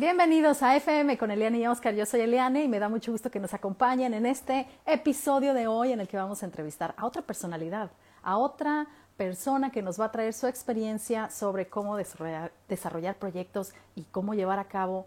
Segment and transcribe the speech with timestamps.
[0.00, 1.94] Bienvenidos a FM con Eliane y Oscar.
[1.94, 5.66] Yo soy Eliane y me da mucho gusto que nos acompañen en este episodio de
[5.66, 7.90] hoy en el que vamos a entrevistar a otra personalidad,
[8.22, 8.86] a otra
[9.18, 14.58] persona que nos va a traer su experiencia sobre cómo desarrollar, proyectos y cómo llevar
[14.58, 15.04] a cabo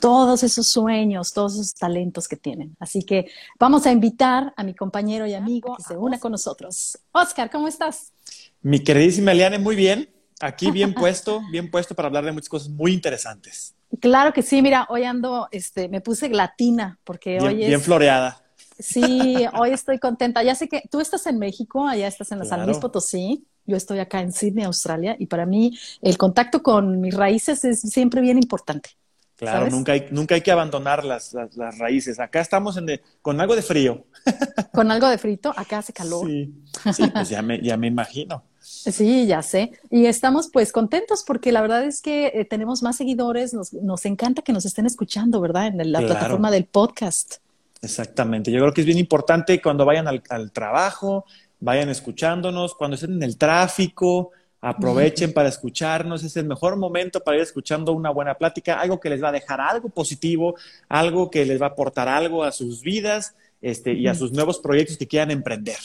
[0.00, 2.76] todos esos sueños, todos esos talentos que tienen.
[2.78, 6.98] Así que vamos a invitar a mi compañero y amigo que se una con nosotros.
[7.10, 8.12] Oscar, ¿cómo estás?
[8.60, 10.10] Mi queridísima Eliane, muy bien.
[10.40, 13.74] Aquí bien puesto, bien puesto para hablar de muchas cosas muy interesantes.
[14.00, 17.68] Claro que sí, mira, hoy ando, este, me puse latina porque hoy es...
[17.68, 18.40] Bien floreada.
[18.78, 20.42] Sí, hoy estoy contenta.
[20.42, 23.46] Ya sé que tú estás en México, allá estás en la San Luis Potosí.
[23.66, 27.80] Yo estoy acá en Sydney, Australia, y para mí el contacto con mis raíces es
[27.80, 28.90] siempre bien importante.
[29.36, 32.20] Claro, nunca hay, nunca hay que abandonar las, las, raíces.
[32.20, 34.04] Acá estamos en con algo de frío.
[34.72, 36.26] Con algo de frito, acá hace calor.
[36.26, 38.44] Sí, pues ya me, ya me imagino.
[38.64, 39.72] Sí, ya sé.
[39.90, 44.06] Y estamos pues contentos porque la verdad es que eh, tenemos más seguidores, nos, nos,
[44.06, 45.66] encanta que nos estén escuchando, ¿verdad?
[45.66, 47.36] En la plataforma del podcast.
[47.82, 48.50] Exactamente.
[48.50, 51.26] Yo creo que es bien importante cuando vayan al, trabajo,
[51.60, 54.30] vayan escuchándonos, cuando estén en el tráfico,
[54.62, 56.24] aprovechen para escucharnos.
[56.24, 59.32] Es el mejor momento para ir escuchando una buena plática, algo que les va a
[59.32, 60.54] dejar algo positivo,
[60.88, 64.58] algo que les va a aportar algo a sus vidas este, y a sus nuevos
[64.58, 65.76] proyectos que quieran emprender.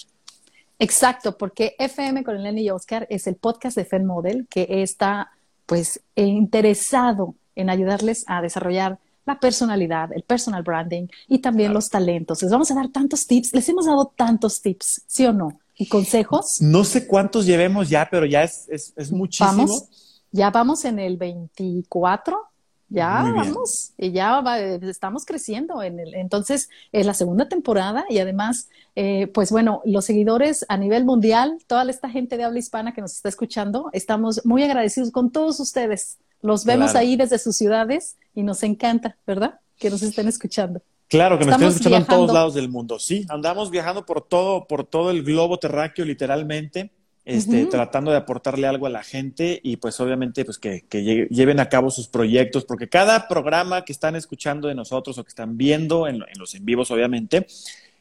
[0.80, 5.32] Exacto, porque FM con Eleni y Oscar es el podcast de Fen Model que está
[5.66, 12.42] pues interesado en ayudarles a desarrollar la personalidad, el personal branding y también los talentos.
[12.42, 15.60] Les vamos a dar tantos tips, les hemos dado tantos tips, ¿sí o no?
[15.76, 16.62] ¿Y consejos?
[16.62, 19.68] No sé cuántos llevemos ya, pero ya es, es, es muchísimo.
[19.68, 19.90] Vamos,
[20.32, 22.49] ya vamos en el 24
[22.90, 24.44] ya vamos, y ya
[24.82, 25.82] estamos creciendo.
[25.84, 30.78] En el, entonces, es la segunda temporada y además, eh, pues bueno, los seguidores a
[30.78, 35.12] nivel mundial, toda esta gente de habla hispana que nos está escuchando, estamos muy agradecidos
[35.12, 36.18] con todos ustedes.
[36.42, 39.60] Los vemos ahí desde sus ciudades y nos encanta, ¿verdad?
[39.78, 40.82] Que nos estén escuchando.
[41.10, 42.98] Claro, que nos estén escuchando en todos lados del mundo.
[42.98, 46.92] Sí, andamos viajando por todo, por todo el globo terráqueo, literalmente
[47.30, 50.84] este, tratando de aportarle algo a la gente y pues obviamente pues que,
[51.30, 55.30] lleven a cabo sus proyectos, porque cada programa que están escuchando de nosotros o que
[55.30, 57.48] están viendo en, los en vivos obviamente,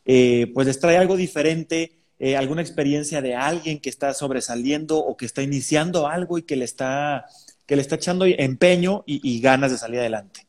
[0.04, 5.16] eh, pues les trae algo diferente, eh, alguna experiencia de alguien que está sobresaliendo o
[5.16, 7.26] que está iniciando algo y que le está,
[7.66, 10.47] que le está echando empeño y ganas de salir adelante.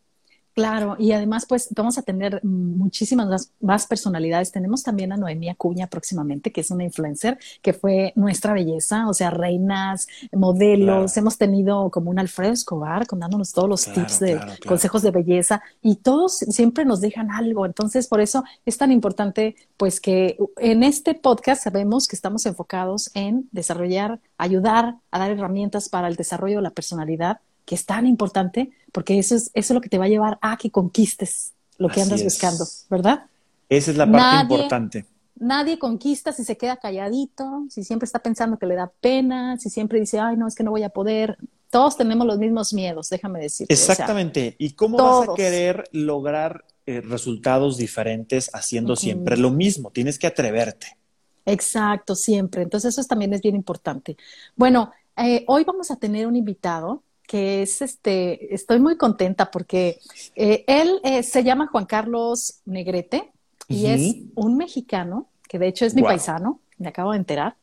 [0.59, 4.51] Claro, y además, pues vamos a tener muchísimas más, personalidades.
[4.51, 9.13] Tenemos también a Noemí Acuña próximamente, que es una influencer, que fue nuestra belleza, o
[9.13, 11.15] sea, reinas, modelos.
[11.15, 14.37] Hemos tenido como un Alfredo Escobar contándonos todos los tips de
[14.67, 17.65] consejos de belleza y todos siempre nos dejan algo.
[17.65, 23.11] Entonces, por eso es tan importante, pues que en este podcast sabemos que estamos enfocados
[23.13, 28.07] en desarrollar, ayudar a dar herramientas para el desarrollo de la personalidad que es tan
[28.07, 31.53] importante, porque eso es, eso es lo que te va a llevar a que conquistes
[31.77, 33.27] lo que andas buscando, ¿verdad?
[33.69, 35.05] Esa es la parte importante.
[35.35, 39.69] Nadie conquista si se queda calladito, si siempre está pensando que le da pena, si
[39.69, 41.37] siempre dice, ay, no, es que no voy a poder.
[41.69, 43.67] Todos tenemos los mismos miedos, déjame decir.
[43.69, 44.55] Exactamente.
[44.57, 49.91] ¿Y cómo vas a querer lograr eh, resultados diferentes haciendo siempre lo mismo?
[49.91, 50.97] Tienes que atreverte.
[51.45, 52.63] Exacto, siempre.
[52.63, 54.17] Entonces eso también es bien importante.
[54.55, 59.99] Bueno, eh, hoy vamos a tener un invitado que es este, estoy muy contenta porque
[60.35, 63.31] eh, él eh, se llama Juan Carlos Negrete
[63.67, 67.55] y es un mexicano, que de hecho es mi paisano, me acabo de enterar.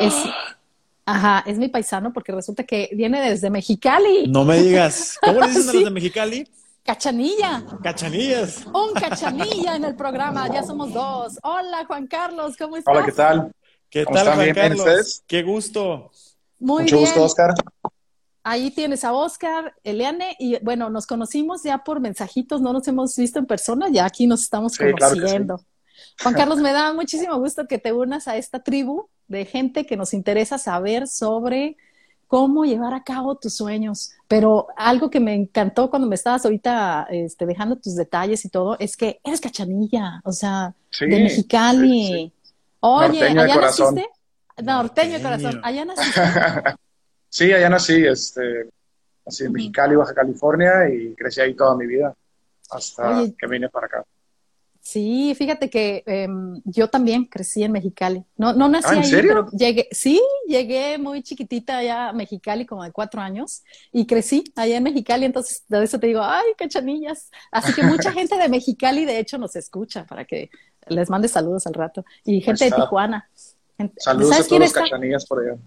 [0.00, 0.12] Es,
[1.04, 4.26] ajá, es mi paisano porque resulta que viene desde Mexicali.
[4.26, 6.48] No me digas, ¿cómo le dicen a los de Mexicali?
[6.82, 7.62] Cachanilla.
[7.84, 8.66] Cachanillas.
[8.66, 11.38] Un cachanilla en el programa, ya somos dos.
[11.44, 12.92] Hola Juan Carlos, ¿cómo estás?
[12.92, 13.52] Hola, ¿qué tal?
[13.88, 15.22] ¿Qué tal, Juan Carlos?
[15.28, 16.10] Qué gusto.
[16.58, 17.54] Muy Mucho gusto, Oscar.
[18.48, 23.16] Ahí tienes a Oscar, Eliane, y bueno, nos conocimos ya por mensajitos, no nos hemos
[23.16, 25.60] visto en persona, ya aquí nos estamos conociendo.
[26.22, 29.96] Juan Carlos, me da muchísimo gusto que te unas a esta tribu de gente que
[29.96, 31.76] nos interesa saber sobre
[32.28, 34.12] cómo llevar a cabo tus sueños.
[34.28, 38.76] Pero algo que me encantó cuando me estabas ahorita este, dejando tus detalles y todo,
[38.78, 42.32] es que eres cachanilla, o sea, de Mexicali.
[42.78, 44.08] Oye, ¿allá naciste?
[44.62, 46.20] Norteño de corazón, allá naciste.
[47.36, 48.66] Sí, allá nací, este,
[49.26, 52.14] nací en Mexicali, Baja California, y crecí ahí toda mi vida,
[52.70, 54.04] hasta que vine para acá.
[54.80, 58.24] Sí, fíjate que em, yo también crecí en Mexicali.
[58.38, 60.18] No, no nací ¿Ah, ahí, pero llegué, sí,
[60.48, 63.62] llegué muy chiquitita allá a Mexicali, como de cuatro años,
[63.92, 67.30] y crecí allá en Mexicali, entonces de eso te digo, ay, cachanillas.
[67.52, 70.48] Así que mucha gente de Mexicali, de hecho, nos escucha para que
[70.86, 72.02] les mande saludos al rato.
[72.24, 73.28] Y gente de Tijuana.
[73.98, 75.58] Saludos a todos los cachanillas por allá.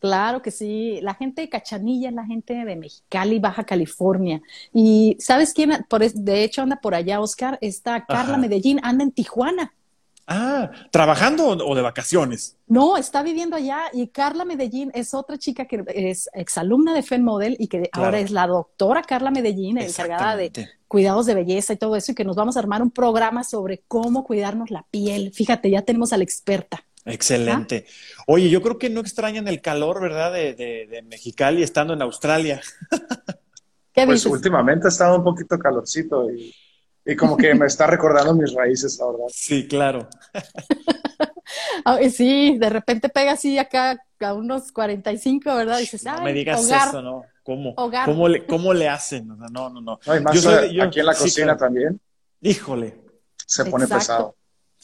[0.00, 4.40] Claro que sí, la gente de Cachanilla es la gente de Mexicali, Baja California.
[4.72, 5.84] Y ¿sabes quién?
[5.88, 9.74] Por, de hecho anda por allá, Oscar, está Carla Medellín, anda en Tijuana.
[10.30, 12.58] Ah, ¿trabajando o de vacaciones?
[12.66, 17.24] No, está viviendo allá y Carla Medellín es otra chica que es exalumna de FEN
[17.24, 21.76] Model y que ahora es la doctora Carla Medellín, encargada de cuidados de belleza y
[21.76, 25.32] todo eso, y que nos vamos a armar un programa sobre cómo cuidarnos la piel.
[25.32, 26.84] Fíjate, ya tenemos a la experta.
[27.08, 27.86] Excelente.
[28.26, 30.32] Oye, yo creo que no extrañan el calor, ¿verdad?
[30.32, 32.60] De, de, Mexicali estando en Australia.
[33.94, 36.54] pues últimamente ha estado un poquito calorcito y
[37.08, 39.26] y como que me está recordando mis raíces, la verdad.
[39.28, 40.10] Sí, claro.
[42.12, 45.78] sí, de repente pega así acá a unos 45, ¿verdad?
[45.78, 47.24] dices, no me digas eso, ¿no?
[47.42, 47.74] ¿Cómo?
[47.74, 49.26] ¿Cómo, le, ¿Cómo le hacen?
[49.26, 49.98] no, no, no.
[50.70, 51.98] yo aquí en la cocina también.
[52.42, 53.00] Híjole.
[53.46, 54.36] Se pone pesado.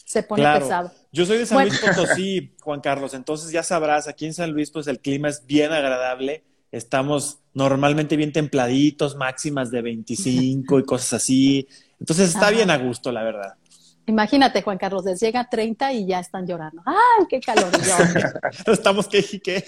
[0.05, 0.91] Se pone pesado.
[1.11, 4.71] Yo soy de San Luis Potosí, Juan Carlos, entonces ya sabrás, aquí en San Luis
[4.71, 11.13] pues el clima es bien agradable, estamos normalmente bien templaditos, máximas de 25 y cosas
[11.13, 11.67] así,
[11.99, 13.55] entonces está bien a gusto, la verdad.
[14.07, 16.83] Imagínate, Juan Carlos, les llega a 30 y ya están llorando.
[16.85, 17.71] ¡Ay, qué calor!
[18.67, 19.65] Estamos que.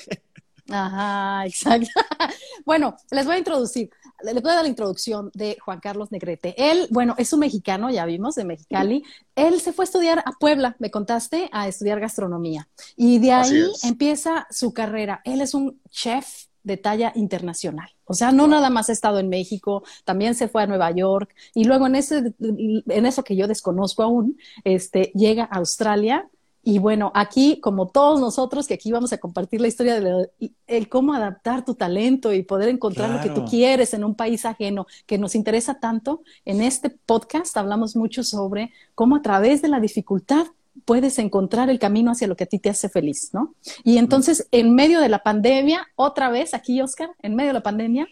[0.70, 1.88] Ajá, exacto.
[2.66, 3.90] bueno, les voy a introducir,
[4.24, 6.56] les voy a dar la introducción de Juan Carlos Negrete.
[6.58, 9.04] Él, bueno, es un mexicano, ya vimos, de Mexicali.
[9.36, 12.68] Él se fue a estudiar a Puebla, me contaste, a estudiar gastronomía.
[12.96, 15.22] Y de ahí empieza su carrera.
[15.24, 17.90] Él es un chef de talla internacional.
[18.06, 21.34] O sea, no nada más ha estado en México, también se fue a Nueva York
[21.54, 26.30] y luego en, ese, en eso que yo desconozco aún, este, llega a Australia
[26.70, 30.30] y bueno, aquí, como todos nosotros, que aquí vamos a compartir la historia de
[30.68, 34.44] el cómo adaptar tu talento y poder encontrar lo que tú quieres en un país
[34.44, 39.70] ajeno que nos interesa tanto, en este podcast hablamos mucho sobre cómo a través de
[39.70, 40.46] la dificultad
[40.84, 43.56] puedes encontrar el camino hacia lo que a ti te hace feliz, ¿no?
[43.86, 47.64] Y entonces, en medio de la pandemia, otra vez aquí, Oscar, en medio de la
[47.64, 48.10] pandemia,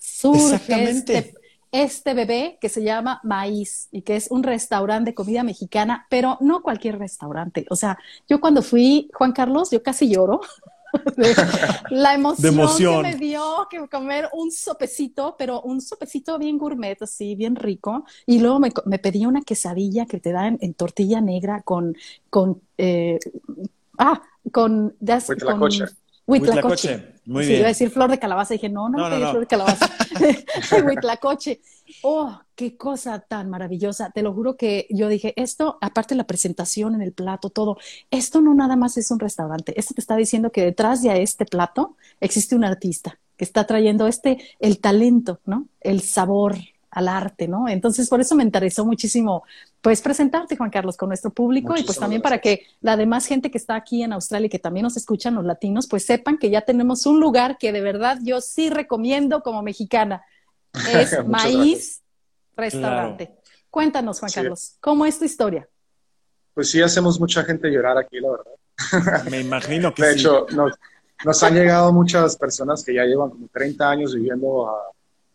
[0.00, 1.34] surge este,
[1.72, 6.38] este, bebé que se llama Maíz y que es un restaurante de comida mexicana, pero
[6.40, 7.66] no cualquier restaurante.
[7.70, 7.98] O sea,
[8.28, 10.40] yo cuando fui, Juan Carlos, yo casi lloro
[11.90, 17.34] la emoción, que me dio que comer un sopecito, pero un sopecito bien gourmet, así,
[17.34, 18.04] bien rico.
[18.26, 21.96] Y luego me, me pedí una quesadilla que te dan en, tortilla negra con,
[22.30, 23.18] con, eh,
[23.98, 24.22] ah,
[24.52, 24.96] con,
[26.28, 27.14] Huitlacoche.
[27.24, 28.54] Muy sí, iba a decir flor de calabaza.
[28.54, 29.90] dije, no, no, no, no, flor de calabaza.
[30.86, 31.60] Huitlacoche.
[32.02, 34.10] Oh, qué cosa tan maravillosa.
[34.10, 37.78] Te lo juro que yo dije, esto, aparte de la presentación en el plato, todo,
[38.10, 39.78] esto no nada más es un restaurante.
[39.80, 44.06] Esto te está diciendo que detrás de este plato existe un artista que está trayendo
[44.06, 45.68] este, el talento, ¿no?
[45.80, 46.56] El sabor,
[46.90, 47.68] al arte, ¿no?
[47.68, 49.44] Entonces, por eso me interesó muchísimo,
[49.80, 53.50] pues, presentarte, Juan Carlos, con nuestro público y pues también para que la demás gente
[53.50, 56.50] que está aquí en Australia y que también nos escuchan los latinos, pues sepan que
[56.50, 60.22] ya tenemos un lugar que de verdad yo sí recomiendo como mexicana.
[60.92, 62.02] Es Maíz
[62.56, 63.34] Restaurante.
[63.70, 65.68] Cuéntanos, Juan Carlos, ¿cómo es tu historia?
[66.54, 69.24] Pues sí, hacemos mucha gente llorar aquí, la verdad.
[69.30, 70.72] Me imagino que De hecho, nos,
[71.24, 74.90] nos han llegado muchas personas que ya llevan como 30 años viviendo a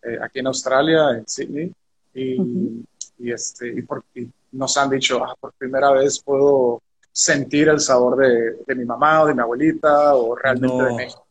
[0.06, 1.74] eh, aquí en Australia, en Sydney,
[2.14, 4.04] y, este, y, por,
[4.52, 6.82] nos han dicho, ah, por primera vez puedo
[7.12, 11.26] sentir el sabor de, de, mi mamá o de mi abuelita o realmente de México.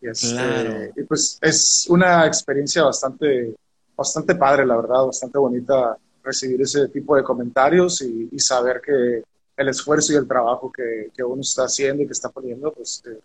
[0.00, 3.54] Y, este, y, pues es una experiencia bastante,
[3.96, 9.22] bastante padre, la verdad, bastante bonita recibir ese tipo de comentarios y, y saber que
[9.56, 13.02] el esfuerzo y el trabajo que, que, uno está haciendo y que está poniendo, pues
[13.06, 13.18] eh,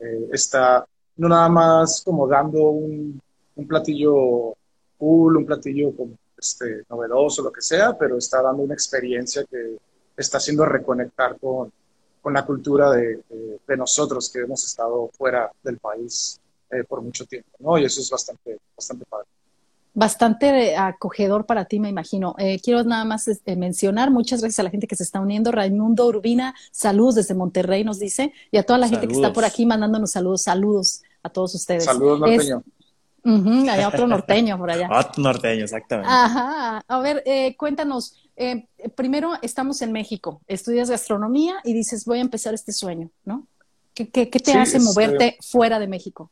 [0.00, 0.86] eh, está
[1.16, 3.20] no nada más como dando un,
[3.56, 4.54] un platillo
[4.98, 5.92] cool, un platillo
[6.38, 9.76] este, novedoso, lo que sea, pero está dando una experiencia que
[10.16, 11.72] está haciendo reconectar con,
[12.22, 13.20] con la cultura de,
[13.66, 17.78] de, nosotros que hemos estado fuera del país eh, por mucho tiempo, ¿no?
[17.78, 19.26] Y eso es bastante, bastante padre.
[19.94, 22.34] Bastante acogedor para ti, me imagino.
[22.38, 25.52] Eh, quiero nada más este, mencionar, muchas gracias a la gente que se está uniendo.
[25.52, 29.44] Raimundo Urbina, saludos desde Monterrey, nos dice, y a toda la gente que está por
[29.44, 31.84] aquí mandándonos saludos, saludos a todos ustedes.
[31.84, 32.62] Saludos, norteño.
[33.26, 34.88] Hay otro norteño por allá.
[34.98, 36.10] Otro norteño, exactamente.
[36.10, 36.82] Ajá.
[36.86, 38.14] A ver, eh, cuéntanos.
[38.36, 43.46] Eh, primero, estamos en México, estudias gastronomía y dices, voy a empezar este sueño, ¿no?
[43.94, 46.30] ¿Qué, te hace moverte fuera de México?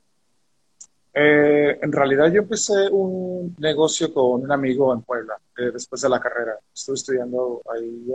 [1.15, 6.21] Eh, en realidad yo empecé un negocio con un amigo en Puebla, después de la
[6.21, 6.59] carrera.
[6.75, 8.13] Estuve estudiando ahí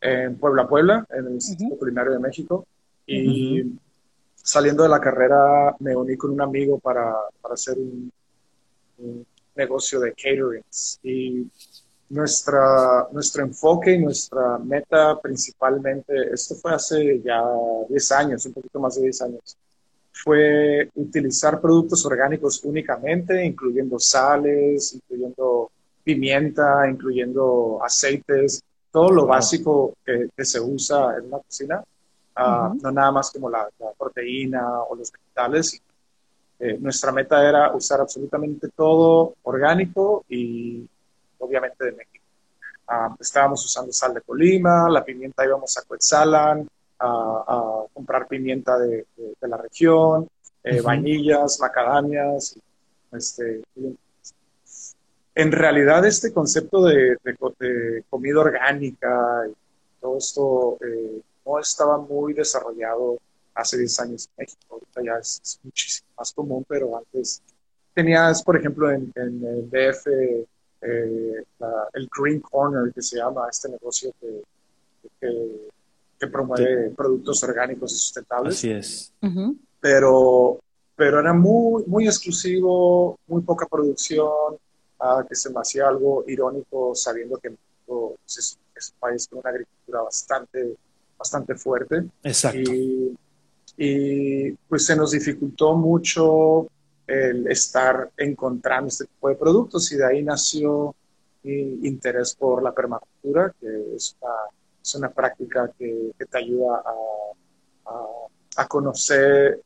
[0.00, 2.66] en Puebla, Puebla, en el Instituto Culinario de México.
[3.04, 3.64] Y
[4.42, 8.10] saliendo de la carrera me uní con un amigo para, para hacer un,
[9.54, 10.98] negocio de caterings.
[11.02, 11.46] Y
[12.08, 17.42] nuestra, nuestro enfoque y nuestra meta principalmente, esto fue hace ya
[17.88, 19.56] 10 años, un poquito más de 10 años,
[20.12, 25.70] fue utilizar productos orgánicos únicamente, incluyendo sales, incluyendo
[26.04, 31.82] pimienta, incluyendo aceites, todo lo básico que, se usa en una cocina,
[32.36, 35.80] ah, no nada más como la, proteína o los vegetales.
[36.58, 40.86] Eh, nuestra meta era usar absolutamente todo orgánico y
[41.38, 42.24] obviamente de México.
[42.86, 49.06] Ah, estábamos usando sal de Colima, la pimienta íbamos a Coetzalan, a, comprar pimienta de,
[49.40, 50.28] la región,
[50.62, 52.56] eh, vainillas, macadamias.
[53.12, 53.62] Este,
[55.34, 57.16] en realidad este concepto de,
[58.08, 59.54] comida orgánica y
[60.00, 63.18] todo esto eh, no estaba muy desarrollado
[63.54, 64.60] hace 10 años en México.
[64.70, 67.42] Ahorita ya es, muchísimo más común, pero antes
[67.94, 70.06] tenías, por ejemplo, en, el DF
[70.84, 71.44] eh,
[71.92, 74.42] el Green Corner, que se llama este negocio que,
[76.22, 78.54] que promueve productos orgánicos y sustentables.
[78.54, 79.12] Así es.
[79.80, 80.60] Pero,
[80.94, 84.56] pero era muy, muy exclusivo, muy poca producción,
[85.00, 88.58] ah, que se me hacía algo irónico sabiendo que México es,
[88.94, 90.76] un país con una agricultura bastante,
[91.22, 92.04] bastante fuerte.
[92.22, 92.72] Exacto.
[92.72, 93.16] Y,
[93.76, 96.68] y pues se nos dificultó mucho
[97.06, 100.94] el estar encontrando este tipo de productos y de ahí nació
[101.42, 104.32] mi interés por la permacultura, que es una
[104.82, 106.82] es una práctica que, te ayuda
[108.56, 109.62] a, conocer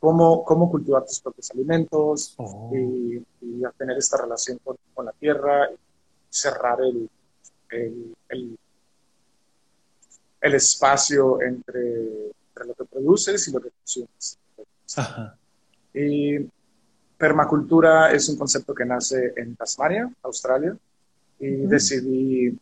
[0.00, 2.70] cómo, cómo, cultivar tus propios alimentos oh.
[2.74, 5.76] y, a tener esta relación con, la tierra y
[6.28, 7.08] cerrar el,
[8.28, 8.58] el,
[10.52, 12.32] espacio entre,
[12.66, 14.38] lo que produces y lo que consumes.
[15.94, 16.38] Y
[17.16, 20.76] permacultura es un concepto que nace en Tasmania, Australia,
[21.38, 22.58] y decidí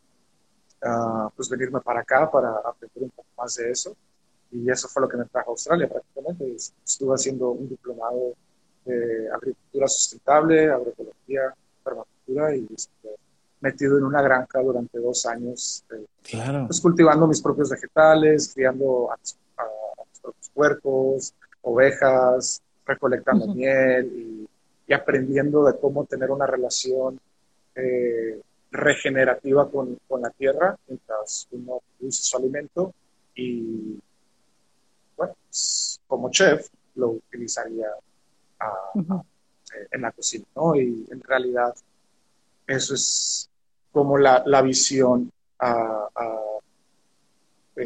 [1.35, 3.97] pues venirme para acá para aprender un poco más de eso.
[4.51, 6.57] Y eso fue lo que me trajo a Australia prácticamente.
[6.85, 8.35] Estuve haciendo un diplomado
[8.85, 13.17] de agricultura sustentable, agroecología, permacultura y estuve
[13.61, 15.85] metido en una granja durante dos años,
[16.33, 16.67] claro.
[16.67, 19.37] pues cultivando mis propios vegetales, criando a, mis
[20.21, 24.49] propios puercos, ovejas, recolectando miel y,
[24.87, 27.21] y, aprendiendo de cómo tener una relación
[27.75, 32.93] eh, regenerativa con, con, la tierra mientras uno produce su alimento
[33.35, 33.99] y
[35.17, 37.89] bueno, pues, como chef lo utilizaría
[39.91, 40.75] en la cocina, ¿no?
[40.77, 41.75] Y en realidad
[42.67, 43.49] eso es
[43.91, 45.31] como la, la visión
[45.63, 46.09] a,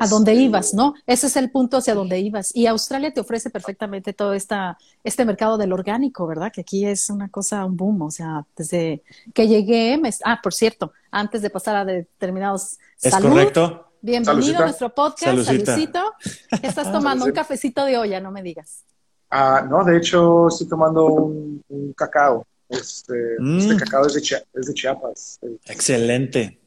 [0.01, 0.95] a dónde este, ibas, ¿no?
[1.07, 2.55] Ese es el punto hacia dónde ibas.
[2.55, 6.51] Y Australia te ofrece perfectamente todo esta, este mercado del orgánico, ¿verdad?
[6.53, 8.03] Que aquí es una cosa, un boom.
[8.03, 9.03] O sea, desde
[9.33, 12.79] que llegué, me, ah, por cierto, antes de pasar a determinados.
[13.01, 13.85] Es correcto.
[14.01, 16.15] Bienvenido a nuestro podcast, Saludcito.
[16.63, 18.85] Estás tomando un cafecito de olla, no me digas.
[19.31, 22.47] Ah, no, de hecho estoy tomando un, cacao.
[22.69, 23.59] Este, mm.
[23.59, 25.41] este cacao es de, Chiapas.
[25.67, 26.59] Excelente.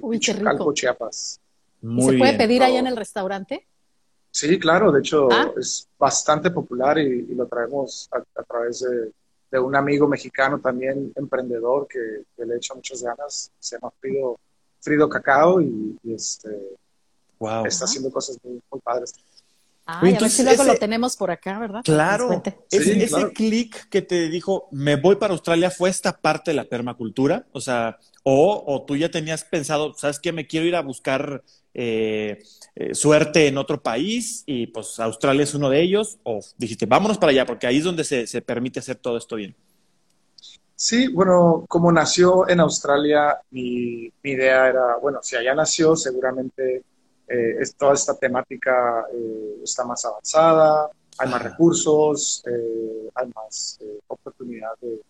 [0.00, 0.72] Uy, qué rico.
[0.72, 1.40] Chiapas.
[1.80, 3.66] ¿Se puede pedir allá en el restaurante?
[4.30, 5.50] Sí, claro, de hecho ah.
[5.58, 8.80] es bastante popular y, lo traemos a, través
[9.50, 14.38] de, un amigo mexicano también emprendedor que, le echa muchas ganas, se llama Frido,
[14.80, 16.48] Frido Cacao y, este,
[17.66, 19.14] está haciendo cosas muy, padres.
[19.86, 21.80] Ah, y a ver si luego lo tenemos por acá, ¿verdad?
[21.82, 26.54] Claro, ese, ese clic que te dijo, me voy para Australia, ¿fue esta parte de
[26.54, 27.46] la permacultura?
[27.50, 30.32] O sea, o, o tú ya tenías pensado, ¿sabes qué?
[30.32, 32.42] Me quiero ir a buscar eh,
[32.74, 37.18] eh, suerte en otro país y pues Australia es uno de ellos, o dijiste, vámonos
[37.18, 39.54] para allá, porque ahí es donde se, se permite hacer todo esto bien.
[40.74, 46.82] Sí, bueno, como nació en Australia, mi, mi idea era, bueno, si allá nació, seguramente
[47.28, 49.04] eh, es, toda esta temática
[49.62, 52.42] está más avanzada, hay más recursos,
[53.14, 55.00] hay más oportunidad de,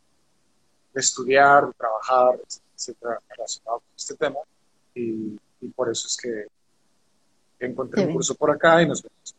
[0.94, 2.40] estudiar, de trabajar,
[2.74, 4.38] etcétera, relacionado con este tema.
[4.94, 6.46] Y y por eso es que
[7.64, 9.34] encontré un curso por acá y nos vemos.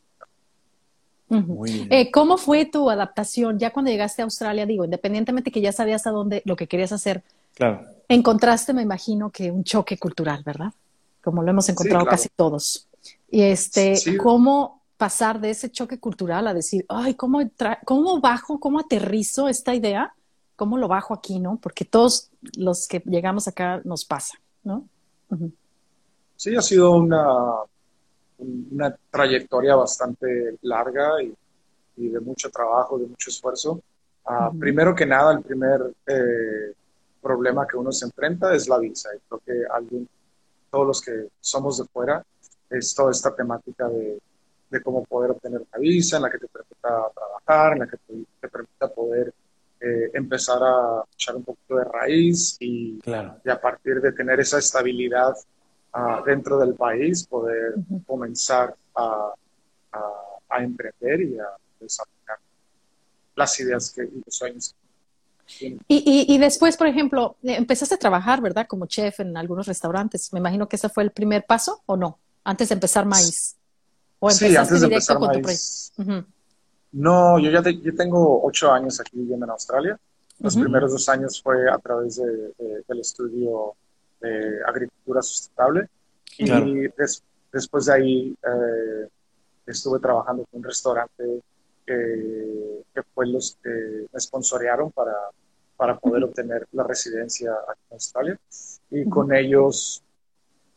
[1.90, 4.66] Eh, ¿Cómo fue tu adaptación ya cuando llegaste a Australia?
[4.66, 7.24] Digo, independientemente que ya sabías a dónde lo que querías hacer,
[7.56, 7.86] claro.
[8.10, 10.74] encontraste, me imagino, que un choque cultural, ¿verdad?
[11.24, 12.88] Como lo hemos encontrado casi todos.
[13.30, 17.40] Y este, ¿cómo pasar de ese choque cultural a decir, ay, ¿cómo,
[17.86, 20.14] ¿cómo bajo, cómo aterrizo esta idea?
[20.62, 21.58] ¿Cómo lo bajo aquí, no?
[21.60, 24.88] Porque todos los que llegamos acá nos pasa, ¿no?
[26.36, 27.64] Sí, ha sido una,
[28.38, 33.82] una trayectoria bastante larga y, de mucho trabajo, de mucho esfuerzo.
[34.24, 36.76] Ah, primero que nada, el primer eh,
[37.20, 39.10] problema que uno se enfrenta es la visa.
[39.16, 40.08] Y creo que alguien,
[40.70, 42.24] todos los que somos de fuera,
[42.70, 44.20] es toda esta temática de,
[44.70, 47.98] de cómo poder obtener una visa, en la que te permita trabajar, en la que
[47.98, 49.34] te, permita poder
[49.84, 54.60] eh, empezar a echar un poquito de raíz y, y a partir de tener esa
[54.60, 55.34] estabilidad
[55.96, 57.74] uh, dentro del país, poder
[58.06, 59.34] comenzar a,
[60.50, 61.48] a, emprender y a
[61.80, 62.38] desarrollar
[63.36, 64.76] las ideas que, y los sueños.
[65.60, 68.68] Y, y, y, después, por ejemplo, empezaste a trabajar, ¿verdad?
[68.68, 70.32] Como chef en algunos restaurantes.
[70.32, 72.20] Me imagino que ese fue el primer paso, ¿o no?
[72.44, 73.56] Antes de empezar Maíz.
[74.20, 75.92] ¿O sí, antes de empezar Maíz.
[76.94, 80.00] No, yo ya yo tengo ocho años aquí viviendo en Australia.
[80.40, 82.54] Los primeros dos años fue a través de,
[82.88, 83.76] del estudio
[84.20, 85.88] de agricultura sustentable.
[86.38, 86.50] Y
[87.52, 89.08] después de ahí eh,
[89.68, 91.42] estuve trabajando con un restaurante
[91.86, 95.16] que, fue los que me sponsorearon para,
[95.78, 98.40] para poder obtener la residencia aquí en Australia.
[98.90, 100.04] Y con ellos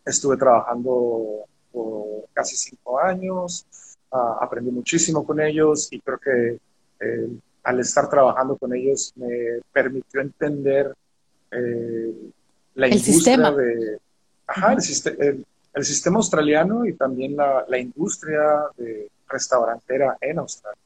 [0.04, 3.66] estuve trabajando por casi cinco años,
[4.14, 6.59] uh, aprendí muchísimo con ellos y creo que
[7.00, 7.28] eh,
[7.64, 10.94] al estar trabajando con ellos me permitió entender
[11.50, 12.14] eh,
[12.75, 13.99] la industria de...
[14.47, 18.42] Ajá, el, el, sistema australiano y también la, la industria
[18.76, 20.78] de restaurantera en Australia.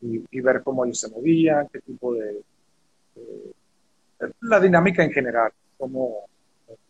[0.00, 2.42] Y, y, ver cómo ellos se movían, qué tipo de,
[4.42, 6.26] la dinámica en general, cómo,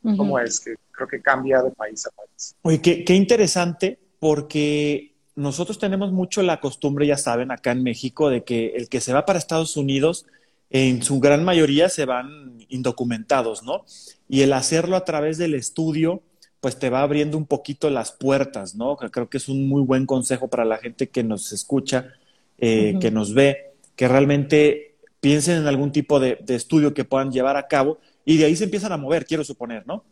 [0.03, 2.55] cómo es, que creo que cambia de país a país.
[2.63, 8.31] Oye, qué, qué interesante, porque nosotros tenemos mucho la costumbre, ya saben, acá en México,
[8.31, 10.27] de que el que se va para Estados Unidos,
[10.71, 13.85] en su gran mayoría se van indocumentados, ¿no?
[14.29, 16.23] Y el hacerlo a través del estudio,
[16.61, 18.97] pues te va abriendo un poquito las puertas, ¿no?
[18.97, 22.15] Creo que es un muy buen consejo para la gente que nos escucha,
[22.59, 27.57] eh, que nos ve, que realmente piensen en algún tipo de, estudio que puedan llevar
[27.57, 30.05] a cabo y de ahí se empiezan a mover, quiero suponer, ¿no?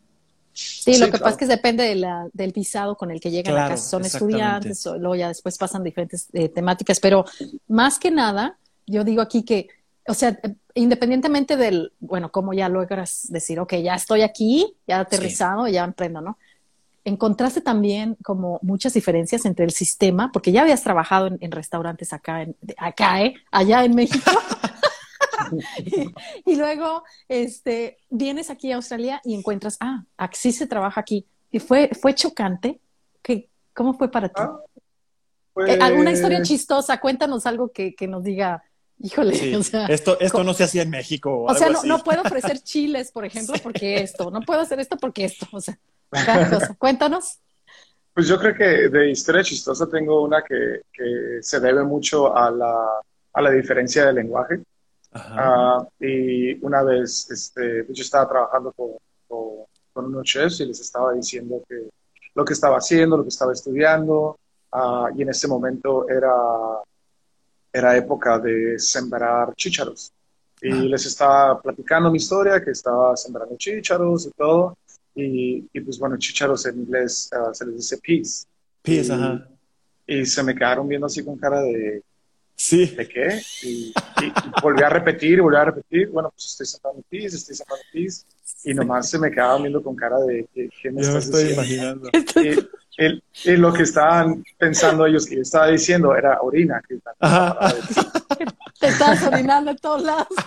[0.55, 3.57] Sí, lo que pasa es que depende de la, del visado con el que llegan
[3.59, 3.91] a casa.
[3.91, 7.25] Son estudiantes, o luego ya después pasan diferentes eh, temáticas, pero
[7.67, 9.69] más que nada, yo digo aquí que,
[10.07, 10.39] o sea,
[10.75, 16.21] independientemente del, bueno, como ya logras decir, ok, ya estoy aquí, ya aterrizado, ya emprendo,
[16.21, 16.39] ¿no?
[17.05, 22.43] Encontraste también como muchas diferencias entre el sistema, porque ya habías trabajado en, restaurantes acá,
[22.43, 23.35] en, acá, ¿eh?
[23.51, 24.31] Allá en México.
[26.45, 31.27] y, luego este, vienes aquí a Australia y encuentras, ah, así se trabaja aquí.
[31.51, 32.81] Y fue, fue chocante.
[33.23, 34.43] ¿Qué, ¿Cómo fue para ti?
[34.43, 34.59] Ah,
[35.67, 37.01] eh, ¿Alguna historia pues chistosa?
[37.01, 38.63] Cuéntanos algo que, que nos diga,
[38.99, 41.45] híjole, o sea, esto, esto no se hacía en México.
[41.45, 44.97] O, sea, no, no, puedo ofrecer chiles, por ejemplo, porque esto, no puedo hacer esto
[44.97, 45.79] porque esto, o sea,
[46.79, 47.39] Cuéntanos.
[48.13, 52.51] Pues yo creo que de historia chistosa tengo una que, que se debe mucho a
[52.51, 53.01] la,
[53.33, 54.61] a la diferencia de lenguaje.
[55.15, 58.91] Uh, y una vez este, yo estaba trabajando con,
[59.93, 61.89] con, unos chefs y les estaba diciendo que
[62.35, 64.37] lo que estaba haciendo, lo que estaba estudiando,
[64.73, 66.35] uh, y en ese momento era,
[67.73, 70.11] era época de sembrar chícharos.
[70.61, 74.77] Y les estaba platicando mi historia, que estaba sembrando chícharos y todo.
[75.15, 78.49] Y, y pues bueno, chícharos en inglés uh, se les dice peas.
[78.83, 79.47] Peas, ajá.
[80.07, 82.03] Y se me quedaron viendo así con cara de,
[82.57, 82.87] Sí.
[82.87, 83.43] ¿De qué?
[83.63, 83.93] Y,
[84.63, 86.09] volví a repetir, volví a repetir.
[86.09, 88.27] Bueno, pues estoy sacando pis, estoy sacando pis.
[88.65, 92.11] Y nomás se me quedaba viendo con cara de ¿qué, me estás estoy imaginando.
[92.97, 96.81] Y, lo que estaban pensando ellos que yo estaba diciendo era orina.
[96.89, 96.97] Que
[98.79, 100.29] Te estás orinando en todos lados.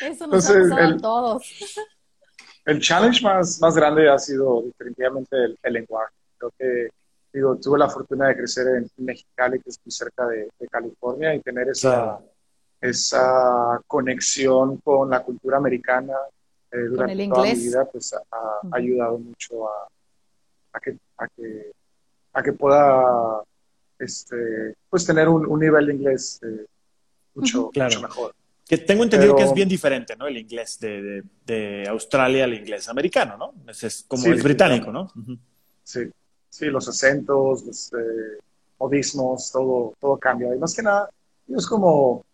[0.00, 1.42] Eso nos Entonces, ha pasado a todos.
[2.64, 6.14] El challenge más, más grande ha sido definitivamente el, el lenguaje.
[6.38, 6.90] Creo que
[7.32, 11.40] digo, tuve la fortuna de crecer en Mexicali, que es muy cerca de, California, y
[11.40, 12.18] tener esa,
[12.80, 16.14] esa conexión con la cultura americana
[16.70, 19.88] eh, durante toda mi vida, pues ha, ayudado mucho a,
[20.72, 21.72] a, que, a, que,
[22.32, 23.42] a que pueda
[23.98, 26.66] este, pues tener un, nivel de inglés eh,
[27.34, 28.34] mucho, mejor.
[28.66, 30.26] Que tengo entendido que es bien diferente, ¿no?
[30.26, 33.54] El inglés de, de, Australia al inglés americano, ¿no?
[33.70, 35.12] Es, como el británico, ¿no?
[35.82, 36.10] Sí,
[36.52, 38.38] sí, los acentos, los eh,
[38.78, 40.54] modismos, todo, todo cambia.
[40.54, 41.08] Y más que nada,
[41.48, 42.24] es como,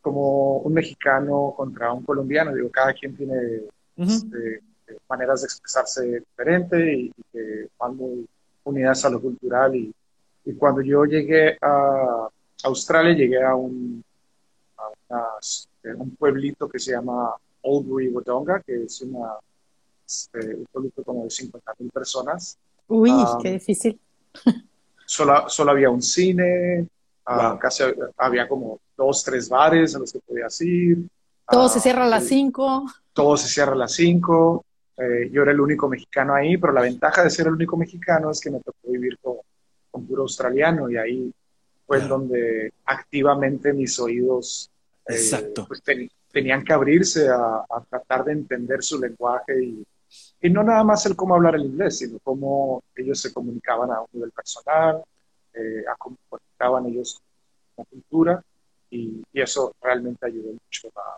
[0.00, 2.54] como un mexicano contra un colombiano.
[2.54, 3.62] Digo, cada quien tiene
[3.96, 4.62] este,
[5.08, 8.26] maneras de expresarse diferente y, que van muy
[8.64, 9.74] unidas a lo cultural.
[9.74, 9.92] Y,
[10.44, 12.28] y cuando yo llegué a
[12.62, 14.02] Australia, llegué a un,
[15.10, 15.38] a
[15.96, 19.32] un pueblito que se llama Oldbury Wodonga, que es una,
[20.06, 22.56] este, un pueblito como de 50 mil personas.
[22.88, 23.98] Uy, qué difícil.
[25.04, 26.88] Solo, solo había un cine,
[27.24, 27.84] ah, casi
[28.16, 31.06] había como dos, tres bares a los que podías ir.
[31.48, 32.86] Todo se ah, cierra a las cinco.
[33.12, 34.64] Todo se cierra a las cinco.
[34.96, 38.30] Eh, yo era el único mexicano ahí, pero la ventaja de ser el único mexicano
[38.30, 39.36] es que me tocó vivir con,
[39.90, 41.32] con puro australiano y ahí
[41.86, 44.70] fue donde activamente mis oídos
[45.08, 45.82] eh, pues,
[46.32, 49.86] tenían que abrirse a, tratar de entender su lenguaje y,
[50.46, 54.00] y, no nada más el cómo hablar el inglés, sino cómo ellos se comunicaban a
[54.00, 55.02] un nivel personal,
[55.54, 57.20] eh, a cómo conectaban ellos
[57.74, 58.44] con la cultura
[58.90, 61.16] y, y eso realmente ayudó mucho a,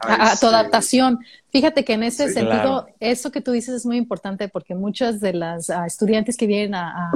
[0.00, 1.20] a, tu adaptación.
[1.50, 5.32] Fíjate que en ese sentido, eso que tú dices es muy importante porque muchas de
[5.34, 7.12] las ah, estudiantes que vienen a,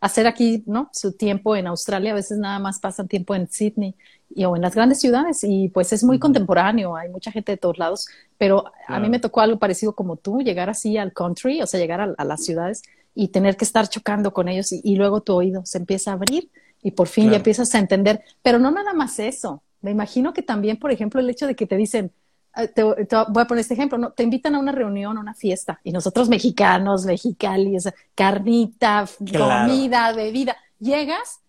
[0.00, 0.90] hacer aquí ¿no?
[0.92, 3.94] su tiempo en Australia a veces nada más pasan tiempo en Sydney
[4.34, 7.58] y, o en las grandes ciudades y pues es muy contemporáneo, hay mucha gente de
[7.58, 11.62] todos lados, pero a mí me tocó algo parecido como tú, llegar así al country,
[11.62, 12.82] o sea, llegar a, las ciudades
[13.14, 16.50] y tener que estar chocando con ellos y, luego tu oído se empieza a abrir
[16.82, 20.42] y por fin ya empiezas a entender, pero no nada más eso, me imagino que
[20.42, 22.12] también, por ejemplo, el hecho de que te dicen,
[22.52, 24.12] ah, te, voy a poner este ejemplo, ¿no?
[24.12, 30.56] te invitan a una reunión, a una fiesta, y nosotros mexicanos, mexicalis, carnita, comida, bebida,
[30.78, 31.40] llegas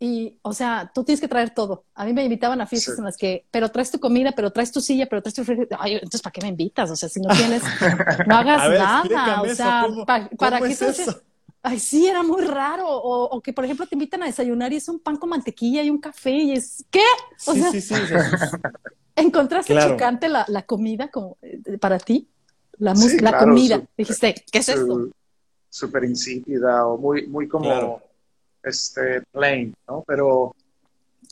[0.00, 1.84] y, o sea, tú tienes que traer todo.
[1.94, 4.70] A mí me invitaban a fiestas en las que, pero traes tu comida, pero traes
[4.70, 5.42] tu silla, pero traes tu
[5.76, 6.90] Ay, entonces, ¿para qué me invitas?
[6.90, 7.62] O sea, si no tienes,
[8.28, 9.42] no hagas nada.
[9.42, 11.20] O sea, ¿para qué es eso?
[11.62, 12.84] Ay, sí, era muy raro.
[12.88, 15.90] O, que, por ejemplo, te invitan a desayunar y es un pan con mantequilla y
[15.90, 17.02] un café y es, ¿qué?
[17.46, 17.94] O sí, sea, sí, sí,
[19.16, 22.28] ¿encontraste chocante la, la, comida como, eh, para ti?
[22.78, 23.82] La, la comida.
[23.96, 25.08] Dijiste, ¿qué es esto?
[25.68, 28.00] Súper insípida o muy, muy como
[28.62, 30.04] este, plain, ¿no?
[30.06, 30.54] Pero,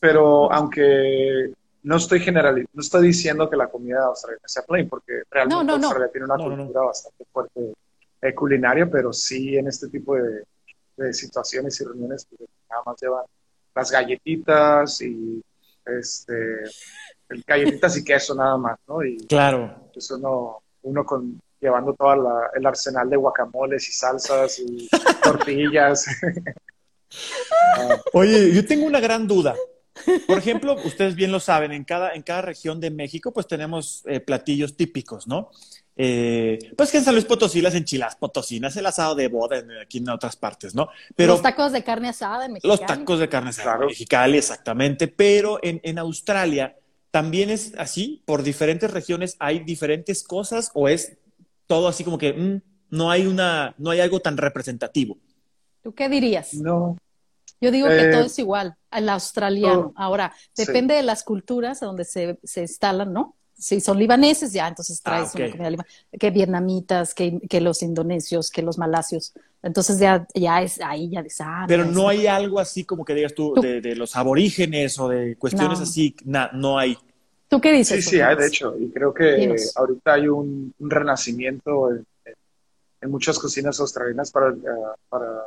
[0.01, 5.23] pero aunque no estoy generalizando, no estoy diciendo que la comida australiana sea plain, porque
[5.31, 7.73] realmente Australia tiene una cultura bastante fuerte
[8.23, 10.45] eh, culinaria, pero sí en este tipo de,
[11.13, 13.25] situaciones y reuniones pues, nada más llevan
[13.75, 15.43] las galletitas y
[15.85, 16.63] este
[17.47, 19.05] galletitas y queso nada más, ¿no?
[19.05, 19.91] Y claro.
[19.95, 22.15] Eso no, uno con llevando todo
[22.55, 24.89] el arsenal de guacamoles y salsas y
[25.23, 26.07] tortillas.
[28.13, 29.55] Oye, yo tengo una gran duda.
[30.27, 34.03] Por ejemplo, ustedes bien lo saben, en cada, en cada región de México, pues tenemos
[34.07, 35.51] eh, platillos típicos, ¿no?
[35.99, 39.97] Eh, pues que en San Luis Potosí las enchiladas potosinas, el asado de boda aquí
[39.99, 40.91] en otras partes, ¿no?
[41.15, 42.71] Pero los tacos de carne asada en Mexicali.
[42.71, 45.09] Los tacos de carne asada en Mexicali, exactamente.
[45.09, 46.77] Pero en, en Australia
[47.11, 51.17] también es así, por diferentes regiones hay diferentes cosas o es
[51.67, 55.17] todo así como que mm, no hay una, no hay algo tan representativo.
[55.83, 56.53] ¿Tú qué dirías?
[56.53, 56.99] No.
[57.61, 59.93] Yo digo que todo eh, es igual al australiano.
[59.97, 63.37] Ahora, depende de las culturas a donde se, se instalan, ¿no?
[63.59, 67.83] si son libaneses, ya entonces ah, traes una comida libanesa, que vietnamitas, que, que, los
[67.83, 69.33] indonesios, que los malasios.
[69.63, 73.15] Entonces ya, ya es ahí, ya de ah, Pero no hay algo así como que
[73.15, 76.99] digas tú, De, los aborígenes o de cuestiones así, no hay.
[77.49, 78.05] ¿Tú qué dices?
[78.05, 78.77] Sí, sí, hay de hecho.
[78.79, 82.05] Y creo que ahorita hay un, renacimiento en,
[83.11, 85.47] muchas cocinas australianas para, eh, para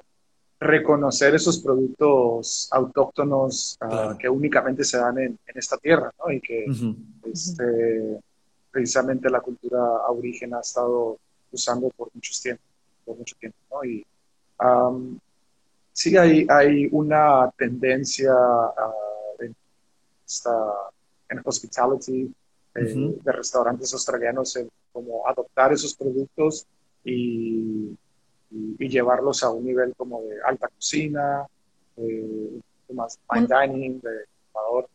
[0.59, 6.31] reconocer esos productos autóctonos ah, que únicamente se dan en, esta tierra, ¿no?
[6.31, 6.65] Y que
[7.31, 8.19] este,
[8.69, 11.17] precisamente la cultura aborigen ha estado
[11.51, 12.65] usando por muchos tiempos,
[13.05, 13.83] por mucho tiempo, ¿no?
[13.83, 14.05] Y
[15.93, 19.55] sí hay, hay una tendencia uh, en,
[20.25, 20.51] esta,
[21.29, 22.33] en hospitality
[22.75, 26.65] eh, de restaurantes australianos en como adoptar esos productos
[27.03, 27.97] y
[28.51, 31.45] y, llevarlos a un nivel como de alta cocina,
[31.97, 32.59] eh,
[32.93, 34.89] más fine dining, de Ecuador,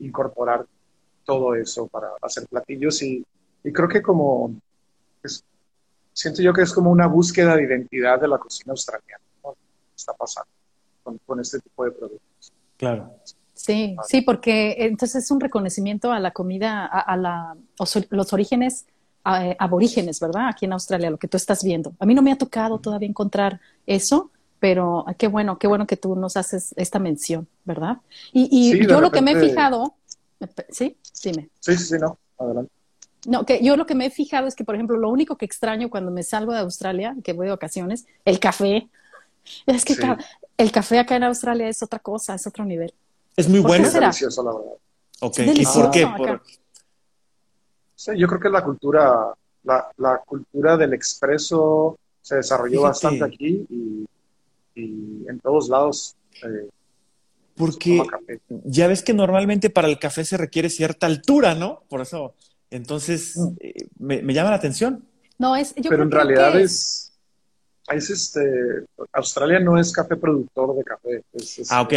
[0.00, 0.66] incorporar
[1.24, 3.24] todo eso para hacer platillos y,
[3.64, 4.54] y creo que como
[6.12, 9.54] siento yo que es como una búsqueda de identidad de la cocina australiana, ¿no?
[9.96, 10.50] Está pasando
[11.02, 12.52] con, con este tipo de productos.
[12.76, 13.14] Claro.
[13.54, 17.56] Sí, sí, porque entonces es un reconocimiento a la comida, a, a la,
[18.10, 18.86] los orígenes
[19.24, 20.48] aborígenes, ¿verdad?
[20.48, 21.92] Aquí en Australia, lo que tú estás viendo.
[21.98, 25.96] A mí no me ha tocado todavía encontrar eso, pero qué bueno, qué bueno que
[25.96, 27.98] tú nos haces esta mención, ¿verdad?
[28.32, 29.94] Y, yo lo que me he fijado,
[30.68, 30.96] ¿sí?
[31.22, 31.48] Dime.
[31.60, 32.72] Sí, sí, sí, no, adelante.
[33.26, 35.44] No, que yo lo que me he fijado es que, por ejemplo, lo único que
[35.44, 38.88] extraño cuando me salgo de Australia, que voy de ocasiones, el café.
[39.66, 39.96] Es que
[40.56, 42.92] el café acá en Australia es otra cosa, es otro nivel.
[43.36, 43.86] Es muy bueno.
[43.86, 44.72] Es delicioso, la verdad.
[45.20, 46.08] Ok, ¿y por qué?
[48.00, 54.06] Sí, yo creo que la cultura, la, cultura del expreso se desarrolló bastante aquí y,
[55.28, 56.16] en todos lados.
[56.42, 56.70] Eh,
[57.54, 58.02] Porque
[58.64, 61.82] ya ves que normalmente para el café se requiere cierta altura, ¿no?
[61.90, 62.32] Por eso,
[62.70, 63.48] entonces, mm.
[63.60, 65.04] eh, me, llama la atención.
[65.36, 67.12] No, es, Pero en realidad es,
[67.92, 71.22] es, este, Australia no es café productor de café.
[71.68, 71.92] ah, ok,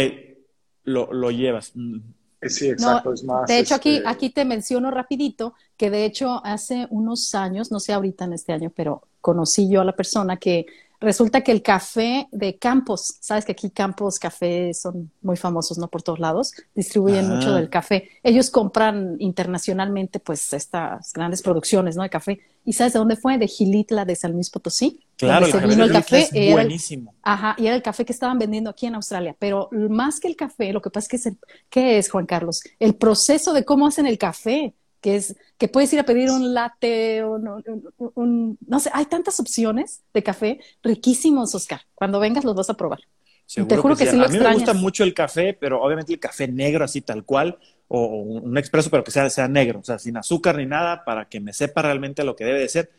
[0.84, 1.72] lo, lo llevas.
[1.74, 2.00] Mm.
[2.48, 3.46] Sí, exacto, es más.
[3.46, 7.80] De hecho, aquí, este aquí te menciono rapidito que de hecho hace unos años, no
[7.80, 10.66] sé ahorita en este año, pero conocí yo a la persona que
[11.00, 15.88] Resulta que el café de Campos, sabes que aquí Campos Café son muy famosos, ¿no?
[15.88, 18.10] Por todos lados, distribuyen mucho del café.
[18.22, 22.02] Ellos compran internacionalmente, pues, estas grandes producciones, ¿no?
[22.02, 22.40] De café.
[22.64, 23.36] ¿Y sabes de dónde fue?
[23.36, 25.00] De Gilitla, de San Luis Potosí.
[25.16, 26.28] Claro, el vino el café.
[26.32, 27.14] Es buenísimo.
[27.22, 29.36] ajá, y era el café que estaban vendiendo aquí en Australia.
[29.38, 32.26] Pero más que el café, lo que pasa es que es el, ¿qué es, Juan
[32.26, 32.62] Carlos?
[32.78, 34.74] El proceso de cómo hacen el café
[35.04, 40.00] que es que puedes ir a pedir un latte, un, no sé, hay tantas opciones
[40.14, 41.82] de café riquísimos, Oscar.
[41.94, 43.00] Cuando vengas los vas a probar.
[43.46, 44.18] Te juro que, sí.
[44.18, 47.58] a mí me gusta mucho el café, pero obviamente el café negro así tal cual,
[47.86, 51.28] o, un expreso, pero que sea, sea negro, o sea, sin azúcar ni nada, para
[51.28, 52.90] que me sepa realmente lo que debe de ser.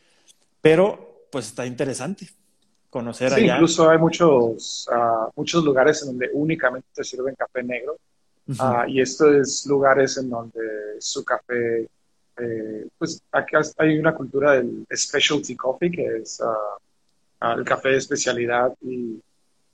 [0.61, 2.29] Pero, pues está interesante
[2.91, 7.97] conocer sí, Incluso hay muchos, uh, muchos lugares en donde únicamente te sirven café negro.
[8.47, 10.61] Uh, y estos lugares en donde
[10.99, 11.89] su café
[12.37, 16.77] eh, pues acá hay una cultura del specialty coffee, que es ah,
[17.39, 19.21] ah, el café de especialidad, y,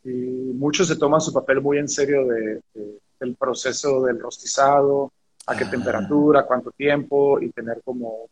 [0.04, 2.60] muchos se toman su papel muy en serio de,
[3.20, 5.12] del proceso del rostizado,
[5.46, 5.70] a qué ah.
[5.70, 8.28] temperatura, cuánto tiempo, y tener como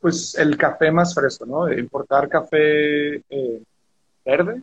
[0.00, 1.72] pues el café más fresco, ¿no?
[1.72, 3.62] Importar café eh,
[4.24, 4.62] verde,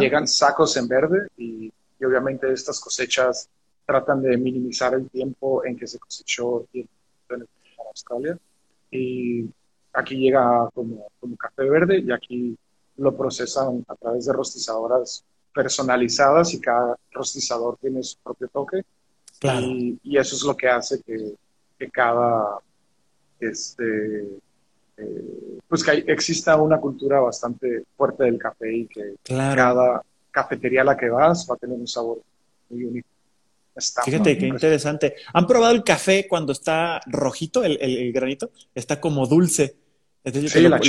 [0.00, 1.55] llegan sacos en verde y,
[2.06, 3.48] y obviamente estas cosechas
[3.84, 6.88] tratan de minimizar el tiempo en que se cosechó en
[7.88, 8.38] Australia.
[8.90, 9.48] Y
[9.92, 12.56] aquí llega como, como café verde y aquí
[12.96, 18.82] lo procesan a través de rostizadoras personalizadas y cada rostizador tiene su propio toque.
[19.42, 21.34] Y, y, eso es lo que hace que,
[21.78, 22.58] que cada,
[23.38, 24.38] este,
[24.96, 30.02] eh, pues que exista una cultura bastante fuerte del café y que cada
[30.36, 32.20] cafetería a la que vas va a tener un sabor
[32.68, 33.08] muy único.
[34.04, 35.14] Fíjate qué interesante.
[35.32, 38.50] ¿Han probado el café cuando está rojito, el, granito?
[38.74, 39.76] Está como dulce.
[40.24, 40.80] sí, la,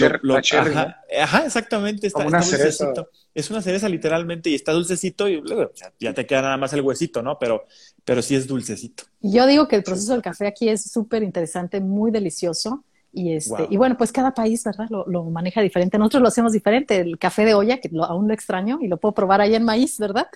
[1.20, 2.08] ajá, exactamente.
[2.08, 3.10] Está, una dulcecito.
[3.34, 6.82] Es una cereza literalmente y está dulcecito y luego ya te queda nada más el
[6.82, 7.38] huesito, ¿no?
[7.38, 7.66] Pero,
[8.06, 9.04] pero sí es dulcecito.
[9.22, 12.86] Yo digo que el proceso del café aquí es súper interesante, muy delicioso.
[13.18, 14.86] Y, este, y bueno, pues cada país, ¿verdad?
[14.92, 15.98] Lo, lo, maneja diferente.
[15.98, 16.98] Nosotros lo hacemos diferente.
[16.98, 19.98] El café de olla, que aún lo extraño y lo puedo probar ahí en maíz,
[19.98, 20.28] ¿verdad?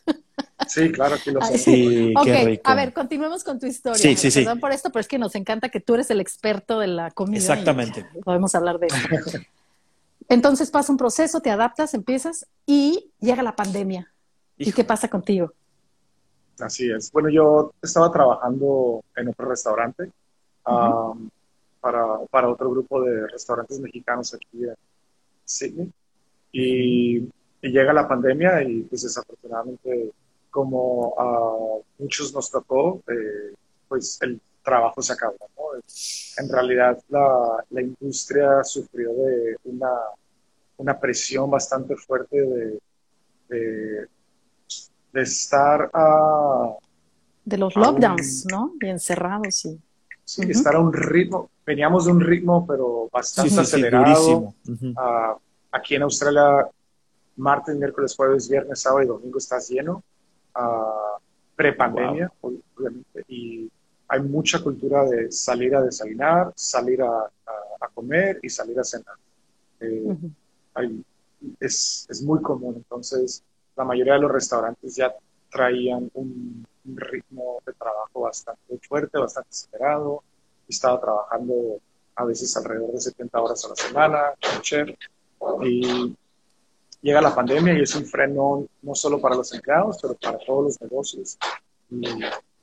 [0.67, 1.59] Sí, claro, que lo sé.
[1.59, 3.99] Sí, ok, a ver, continuemos con tu historia.
[3.99, 6.79] Sí, sí, Perdón por esto, pero es que nos encanta que tú eres el experto
[6.79, 7.37] de la comida.
[7.37, 8.03] Exactamente.
[8.23, 9.39] podemos hablar de eso.
[10.27, 14.11] Entonces pasa un proceso, te adaptas, empiezas y llega la pandemia.
[14.57, 15.53] ¿Y qué pasa contigo?
[16.59, 17.11] Así es.
[17.11, 20.09] Bueno, yo estaba trabajando en otro restaurante
[20.65, 21.29] um,
[21.81, 24.75] para, para, otro grupo de restaurantes mexicanos aquí en
[25.43, 25.91] Sydney.
[26.51, 27.17] Y,
[27.61, 30.11] y llega la pandemia y pues desafortunadamente
[30.51, 33.55] como a muchos nos tocó, eh,
[33.87, 35.37] pues el trabajo se acabó.
[36.37, 39.91] En realidad la, la, industria sufrió de una,
[40.77, 42.79] una presión bastante fuerte de,
[45.13, 46.75] de, estar a...
[47.43, 48.73] De los lockdowns, ¿no?
[48.81, 49.79] Y encerrados, sí.
[50.31, 54.53] Sí, estar a un ritmo, veníamos de un ritmo, pero bastante acelerado.
[55.69, 56.69] aquí en Australia,
[57.35, 60.01] martes, miércoles, jueves, viernes, sábado y domingo estás lleno.
[61.53, 63.69] Pre-pandemia, obviamente, y
[64.07, 67.29] hay mucha cultura de salir a desayunar, salir a,
[67.93, 69.15] comer y salir a cenar.
[69.81, 70.15] Eh,
[71.59, 73.43] es, es, muy común, entonces
[73.75, 75.13] la mayoría de los restaurantes ya
[75.51, 80.23] traían un, ritmo de trabajo bastante fuerte, bastante acelerado.
[80.67, 81.79] Estaba trabajando
[82.15, 84.19] a veces alrededor de 70 horas a la semana,
[84.61, 84.89] chef,
[85.63, 86.15] y
[87.01, 90.63] llega la pandemia y es un freno no solo para los empleados, pero para todos
[90.63, 91.37] los negocios.
[91.89, 92.01] Y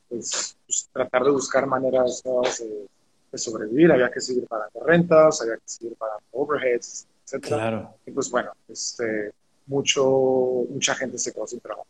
[0.09, 3.91] pues, pues tratar de buscar maneras nuevas de, sobrevivir.
[3.91, 7.43] Había que seguir pagando rentas, había que seguir pagando overheads, etc.
[7.45, 7.93] Claro.
[8.05, 9.31] Y pues bueno, este,
[9.67, 11.85] mucho, mucha gente se quedó sin trabajo.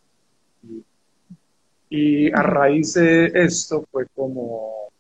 [1.89, 4.91] Y, a raíz de esto fue como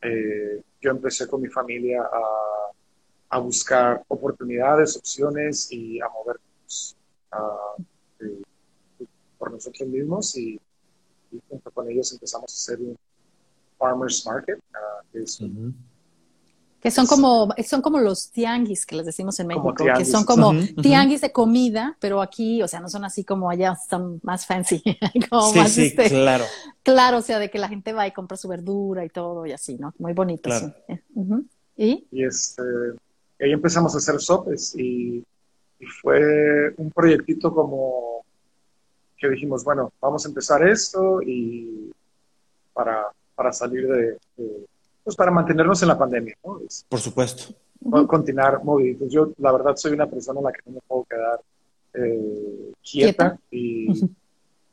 [0.00, 2.02] eh, yo empecé con mi familia
[3.30, 6.38] a, buscar oportunidades, opciones y a mover
[9.38, 10.36] por nosotros mismos.
[10.36, 10.60] Y,
[11.48, 12.96] junto con ellos empezamos a hacer un
[13.78, 14.58] farmers market,
[15.10, 15.20] que
[16.90, 21.20] son como, son como los tianguis que les decimos en México, que son como tianguis
[21.20, 24.82] de comida, pero aquí, o sea, no son así como allá, están más fancy,
[25.30, 26.44] como más sí, este, claro.
[26.82, 29.52] Claro, o sea, de que la gente va y compra su verdura y todo y
[29.52, 29.94] así, ¿no?
[29.98, 30.50] Muy bonito.
[31.76, 32.06] ¿Y?
[32.10, 32.62] Y este,
[33.40, 35.24] ahí empezamos a hacer sopes y
[35.82, 38.24] y fue un proyectito como
[39.18, 41.92] que dijimos, bueno, vamos a empezar esto y
[42.72, 44.18] para, para salir de,
[45.04, 46.60] pues para mantenernos en la pandemia, ¿no?
[46.88, 47.54] Por supuesto.
[48.06, 49.10] continuar movidos.
[49.12, 51.40] Yo, la verdad, soy una persona en la que no me puedo quedar
[51.94, 53.88] eh, quieta, y,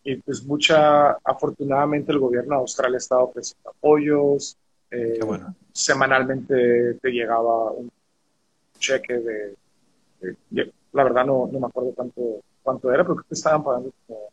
[0.04, 4.58] y, pues mucha, afortunadamente el gobierno de Australia ha estado ofreciendo apoyos,
[4.92, 5.20] eh,
[5.72, 7.92] semanalmente te llegaba un
[8.78, 9.56] cheque de,
[10.94, 12.22] la verdad no, no, me acuerdo cuánto,
[12.64, 14.30] cuánto era, pero creo que estaban pagando como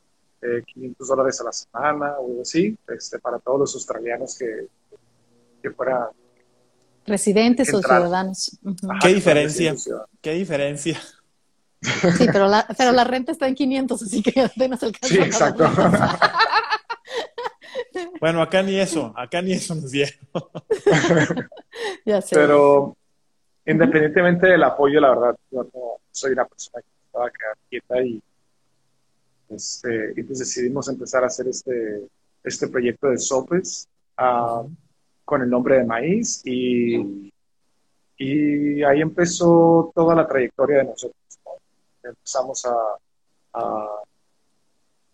[0.64, 4.68] 500 dólares a la semana o algo así, este, para todos los australianos que,
[5.66, 6.08] que fueran
[7.06, 8.58] residentes o ciudadanos.
[9.00, 9.74] ¿Qué diferencia?
[10.20, 11.00] ¿Qué diferencia?
[11.80, 15.08] Sí, pero la, pero la renta está en 500, así que apenas alcanza.
[15.08, 15.68] Sí, exacto.
[18.20, 20.16] bueno, acá ni eso, acá ni eso nos dieron.
[22.04, 22.36] ya sé.
[22.36, 22.96] Pero
[23.64, 28.22] independientemente del apoyo, la verdad, yo no soy una persona que estaba quedar quieta y,
[29.50, 32.06] este, y pues decidimos empezar a hacer este,
[32.42, 34.64] este proyecto de sopes ah,
[35.26, 37.30] con el nombre de Maíz y,
[38.16, 41.20] y ahí empezó toda la trayectoria de nosotros.
[42.02, 42.76] Empezamos a,
[43.54, 43.86] a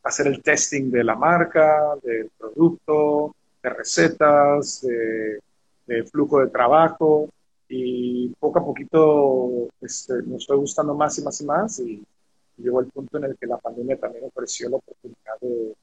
[0.02, 5.40] hacer el testing de la marca, del producto, de recetas, de,
[5.86, 7.30] de flujo de trabajo
[7.66, 12.04] y poco a poquito este, nos fue gustando más y más y más y
[12.58, 15.74] llegó el punto en el que la pandemia también ofreció la oportunidad de,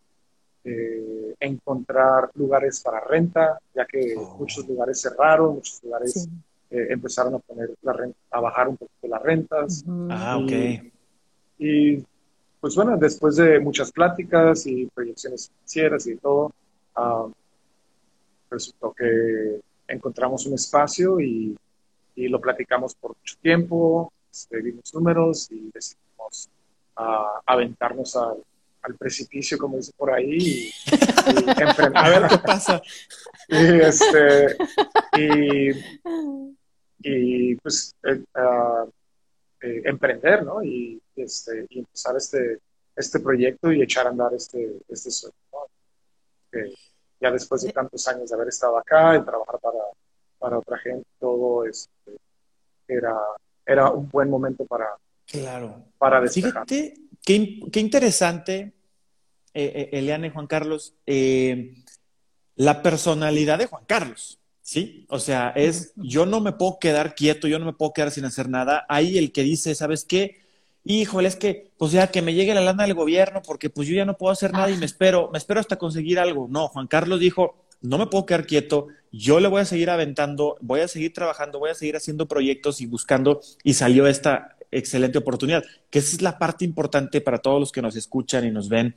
[1.39, 4.37] encontrar lugares para renta, ya que oh.
[4.37, 6.27] muchos lugares cerraron, muchos lugares
[6.69, 9.85] eh, empezaron a poner la renta, a bajar un poquito las rentas.
[10.09, 10.51] Ah, ok.
[11.59, 12.03] Y
[12.59, 16.51] pues bueno, después de muchas pláticas y proyecciones financieras y todo,
[16.95, 17.27] ah,
[18.49, 21.55] resultó que encontramos un espacio y
[22.19, 26.49] y lo platicamos por mucho tiempo, este, vimos números y decidimos
[26.97, 28.43] uh, aventarnos al,
[28.81, 30.71] al, precipicio, como dice por ahí, y,
[31.61, 31.97] emprender.
[31.97, 32.81] A ver qué pasa.
[33.47, 34.57] y, este,
[35.17, 35.69] y,
[37.01, 38.89] y pues eh, uh,
[39.61, 40.63] eh, emprender, ¿no?
[40.63, 42.59] Y, este, y empezar este,
[42.95, 45.59] este proyecto y echar a andar este, este sueño, ¿no?
[47.21, 49.79] ya después de tantos años de haber estado acá y trabajar para
[50.39, 52.17] para otra gente, todo este,
[52.87, 53.15] era,
[53.65, 54.87] era un buen momento para,
[55.27, 55.83] claro.
[55.97, 58.73] para Fíjate, qué, qué interesante,
[59.53, 61.75] eh, eh, Eliane y Juan Carlos, eh,
[62.55, 64.39] la personalidad de Juan Carlos.
[64.69, 65.07] ¿sí?
[65.09, 68.25] O sea, es, yo no me puedo quedar quieto, yo no me puedo quedar sin
[68.25, 68.85] hacer nada.
[68.87, 70.41] Ahí el que dice, ¿sabes qué?
[70.85, 73.95] Híjole, es que, pues ya que me llegue la lana del gobierno, porque pues yo
[73.95, 76.47] ya no puedo hacer nada y me espero, me espero hasta conseguir algo.
[76.49, 80.57] No, Juan Carlos dijo, no me puedo quedar quieto, yo le voy a seguir aventando,
[80.61, 85.17] voy a seguir trabajando, voy a seguir haciendo proyectos y buscando, y salió esta excelente
[85.17, 88.69] oportunidad, que esa es la parte importante para todos los que nos escuchan y nos
[88.69, 88.95] ven,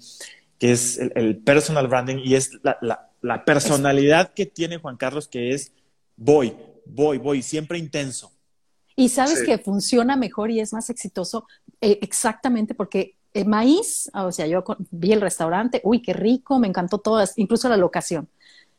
[0.59, 5.73] que es el, personal branding y es la, personalidad que tiene Juan Carlos, que es
[6.17, 6.55] voy,
[6.87, 8.33] voy, voy, siempre intenso.
[8.95, 11.47] Y sabes que funciona mejor y es más exitoso
[11.81, 16.69] eh, exactamente porque el maíz, o sea, yo vi el restaurante, uy, qué rico, me
[16.69, 18.29] encantó todo, incluso la locación.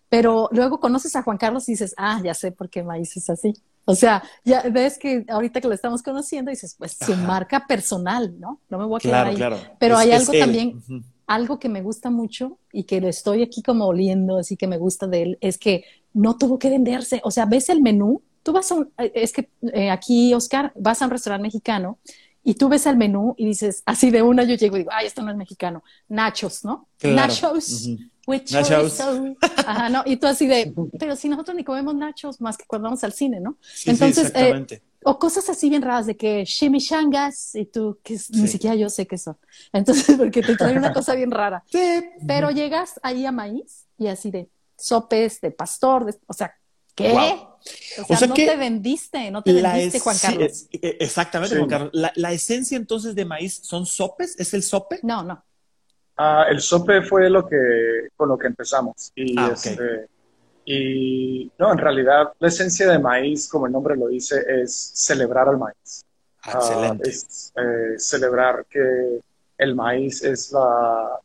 [0.09, 3.29] Pero luego conoces a Juan Carlos y dices, ah, ya sé por qué Maíz es
[3.31, 3.53] así.
[3.85, 8.39] O sea, ya ves que ahorita que lo estamos conociendo dices, pues su marca personal,
[8.39, 8.61] ¿no?
[8.69, 9.35] No me voy a quedar ahí.
[9.35, 9.57] Claro.
[9.79, 10.81] Pero hay algo también,
[11.27, 14.77] algo que me gusta mucho y que lo estoy aquí como oliendo, así que me
[14.77, 17.21] gusta de él, es que no tuvo que venderse.
[17.23, 20.71] O sea, ves el menú, tú vas a un, eh, es que eh, aquí, Oscar,
[20.75, 21.99] vas a un restaurante mexicano
[22.43, 25.07] y tú ves el menú y dices, así de una yo llego y digo, ay,
[25.07, 25.83] esto no es mexicano.
[26.09, 26.87] Nachos, ¿no?
[27.01, 27.87] Nachos.
[28.27, 28.99] nachos.
[29.65, 32.87] Ajá, no, y tú así de, pero si nosotros ni comemos nachos más que cuando
[32.87, 33.57] vamos al cine, ¿no?
[33.85, 38.75] Entonces, eh, o cosas así bien raras de que chimichangas y tú, que ni siquiera
[38.75, 39.37] yo sé qué son.
[39.71, 41.63] Entonces, porque te trae una cosa bien rara.
[41.67, 42.03] Sí.
[42.27, 46.53] Pero llegas ahí a maíz y así de sopes de pastor, o sea,
[46.95, 47.13] ¿qué?
[48.09, 50.67] O sea, no te vendiste, no te vendiste, Juan Carlos.
[50.71, 51.91] E, exactamente, Juan Carlos.
[51.93, 54.99] La, esencia entonces de maíz son sopes, ¿es el sope?
[55.03, 55.43] No, no.
[56.17, 59.11] Ah, el sope fue lo que, con lo que empezamos.
[59.15, 60.07] Y, ah, este,
[60.65, 65.47] y no, en realidad la esencia de maíz, como el nombre lo dice, es celebrar
[65.47, 66.03] al maíz.
[66.43, 67.09] Ah, excelente.
[67.09, 69.21] es eh, celebrar que
[69.57, 71.19] el maíz es la,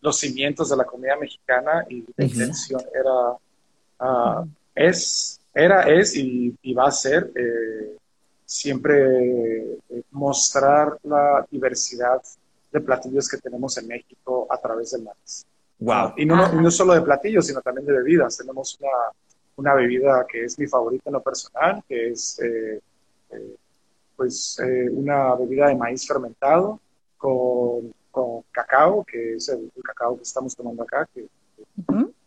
[0.00, 6.88] los cimientos de la comida mexicana y la intención era, es era, es y, va
[6.88, 7.96] a ser eh,
[8.44, 12.20] siempre eh, mostrar la diversidad
[12.72, 15.46] de platillos que tenemos en México a través del maíz.
[15.78, 16.14] Wow.
[16.16, 18.36] Y no, no, solo de platillos, sino también de bebidas.
[18.36, 18.90] Tenemos una,
[19.56, 22.80] una bebida que es mi favorita en lo personal, que es eh,
[24.16, 24.58] pues
[24.92, 26.80] una bebida de maíz fermentado
[27.16, 31.26] con, con cacao, que es el, cacao que estamos tomando acá, que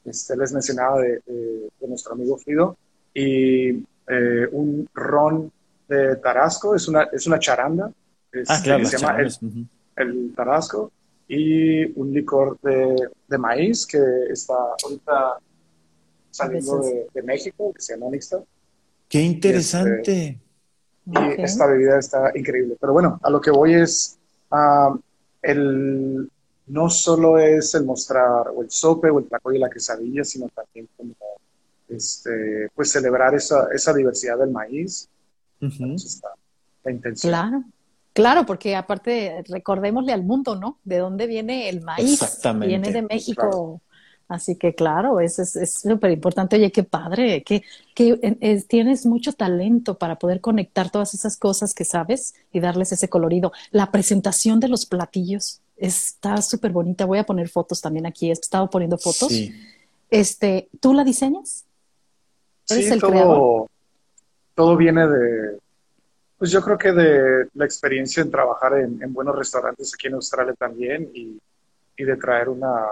[0.07, 2.77] este, les mencionaba de, de, nuestro amigo Frido
[3.13, 3.69] y
[4.07, 5.51] eh, un ron
[5.87, 7.91] de Tarasco, es una, es una charanda.
[8.47, 9.17] ah, claro, se llama
[9.95, 10.91] el, Tarasco.
[11.29, 13.99] Y un licor de, de, maíz que
[14.29, 15.37] está ahorita
[16.31, 16.81] saliendo
[17.13, 18.41] de, México, que se llama Nixta.
[19.09, 20.39] ¡Qué interesante!
[21.05, 22.77] Este, y esta bebida está increíble.
[22.79, 24.17] Pero bueno, a lo que voy es,
[24.51, 24.97] ah,
[25.41, 26.29] el,
[26.68, 30.49] no solo es el mostrar o el sope o el taco y la quesadilla, sino
[30.49, 31.13] también como
[31.88, 35.09] este, pues celebrar esa, esa diversidad del maíz.
[35.59, 37.32] la intención.
[37.32, 37.63] Claro.
[38.13, 40.80] Claro, porque aparte recordémosle al mundo, ¿no?
[40.84, 42.13] De dónde viene el maíz.
[42.13, 42.68] Exactamente.
[42.68, 43.80] Viene de México.
[44.28, 45.38] Así que claro, es
[45.84, 46.55] súper importante.
[46.55, 47.61] Oye, qué padre, que,
[47.93, 53.07] que tienes mucho talento para poder conectar todas esas cosas que sabes y darles ese
[53.07, 53.51] colorido.
[53.70, 57.05] La presentación de los platillos está súper bonita.
[57.05, 58.30] Voy a poner fotos también aquí.
[58.30, 59.30] He estado poniendo fotos.
[59.30, 59.53] Sí.
[60.09, 61.65] Este, ¿Tú la diseñas?
[62.69, 63.67] ¿Eres el todo, creador?
[64.55, 65.59] todo viene de,
[66.38, 70.53] pues yo creo que de la experiencia en trabajar en, buenos restaurantes aquí en Australia
[70.53, 71.39] también y,
[71.97, 72.86] de traer una,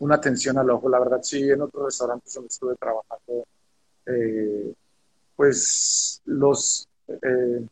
[0.00, 0.88] una atención al ojo.
[0.88, 3.46] La verdad, sí, en otros restaurantes donde estuve trabajando,
[4.06, 4.72] eh,
[5.36, 7.64] pues los, eh,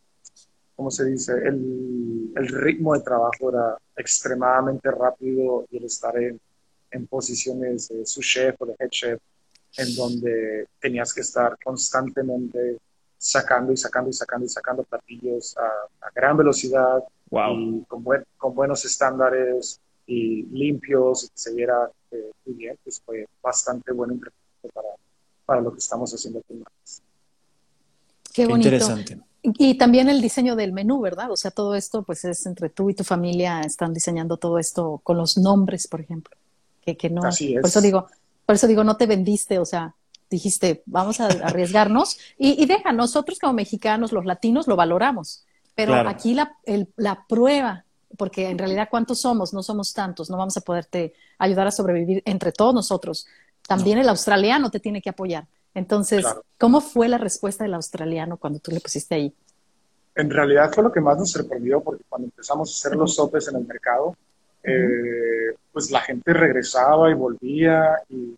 [0.77, 1.33] ¿cómo se dice?
[1.33, 6.39] El, ritmo de trabajo era extremadamente rápido y el estar en,
[6.91, 9.21] en posiciones de su chef o de head chef,
[9.79, 12.77] en donde tenías que estar constantemente
[13.17, 18.05] sacando y sacando y sacando y sacando platillos a, gran velocidad y con,
[18.37, 23.93] con buenos estándares y limpios y que se viera eh, muy bien, pues fue bastante
[23.93, 24.19] bueno
[24.73, 24.89] para,
[25.45, 26.63] para lo que estamos haciendo aquí.
[28.33, 28.69] Qué bonito.
[28.69, 29.26] Interesante.
[29.59, 31.31] Y también el diseño del menú, ¿verdad?
[31.31, 35.01] O sea, todo esto pues es entre tú y tu familia, están diseñando todo esto
[35.05, 36.37] con los nombres, por ejemplo.
[36.85, 37.61] Que, que no, Así es.
[37.61, 38.09] por eso digo,
[38.45, 39.95] por eso digo, no te vendiste, o sea,
[40.29, 45.45] dijiste, vamos a arriesgarnos y, y deja, nosotros como mexicanos, los latinos, lo valoramos,
[45.75, 46.57] pero aquí la,
[46.97, 47.85] la prueba,
[48.17, 52.23] porque en realidad cuántos somos, no somos tantos, no vamos a poderte ayudar a sobrevivir
[52.25, 53.27] entre todos nosotros.
[53.69, 55.47] También el australiano te tiene que apoyar.
[55.77, 56.25] Entonces,
[56.57, 59.35] ¿cómo fue la respuesta del australiano cuando tú le pusiste ahí?
[60.15, 63.47] En realidad fue lo que más nos sorprendió, porque cuando empezamos a hacer los sopes
[63.49, 64.17] en el mercado,
[64.63, 68.35] eh, pues la gente regresaba y volvía y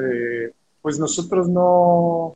[0.00, 0.50] eh,
[0.80, 2.34] pues nosotros no,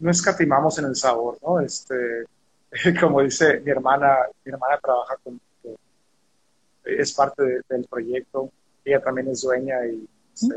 [0.00, 1.58] no escatimamos en el sabor, ¿no?
[1.58, 2.26] Este,
[3.00, 5.40] como dice mi hermana, mi hermana trabaja con,
[6.84, 8.50] es parte del proyecto,
[8.84, 10.06] ella también es dueña y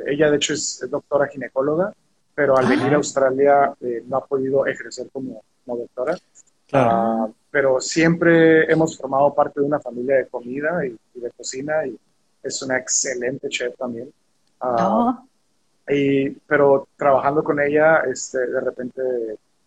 [0.06, 1.94] ella de hecho es, doctora ginecóloga,
[2.40, 2.96] pero al venir a ah.
[2.96, 6.18] Australia eh, no ha podido ejercer como, doctora.
[6.72, 12.00] Ah, pero siempre hemos formado parte de una familia de comida y, de cocina y
[12.42, 14.10] es una excelente chef también.
[14.62, 15.16] Uh,
[15.90, 19.02] y, pero trabajando con ella, este, de repente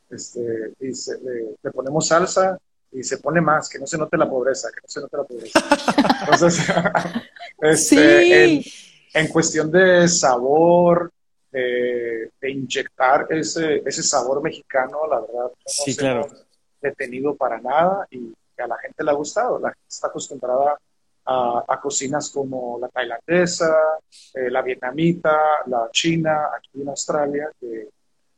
[0.09, 1.19] este, dice,
[1.63, 2.59] le, ponemos salsa
[2.91, 5.25] y se pone más, que no se note la pobreza, que no se note la
[5.25, 5.61] pobreza.
[6.23, 6.75] Entonces,
[7.61, 8.65] este,
[9.13, 11.13] en, cuestión de sabor,
[11.53, 16.27] de, inyectar ese, ese sabor mexicano, la verdad, no sí, claro.
[16.81, 19.59] detenido para nada y a la gente le ha gustado.
[19.59, 20.79] La gente está acostumbrada
[21.25, 23.99] a, cocinas como la tailandesa,
[24.35, 27.89] eh, la vietnamita, la china, aquí en Australia, que,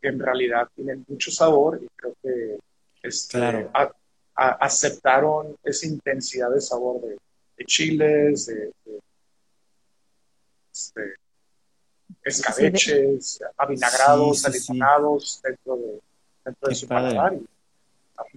[0.03, 2.59] en realidad tienen mucho sabor y creo que
[3.03, 3.71] este,
[4.35, 8.71] aceptaron esa intensidad de sabor de, chiles, de,
[10.71, 11.15] este,
[12.25, 14.79] escabeches, avinagrados, sí,
[15.43, 16.01] dentro de,
[16.45, 17.37] dentro de su paladar.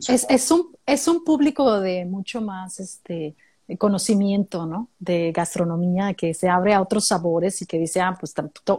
[0.08, 3.36] Es, es, un, es un público de mucho más este
[3.78, 4.90] conocimiento, ¿no?
[5.00, 8.34] De gastronomía, que se abre a otros sabores y que dice, ah, pues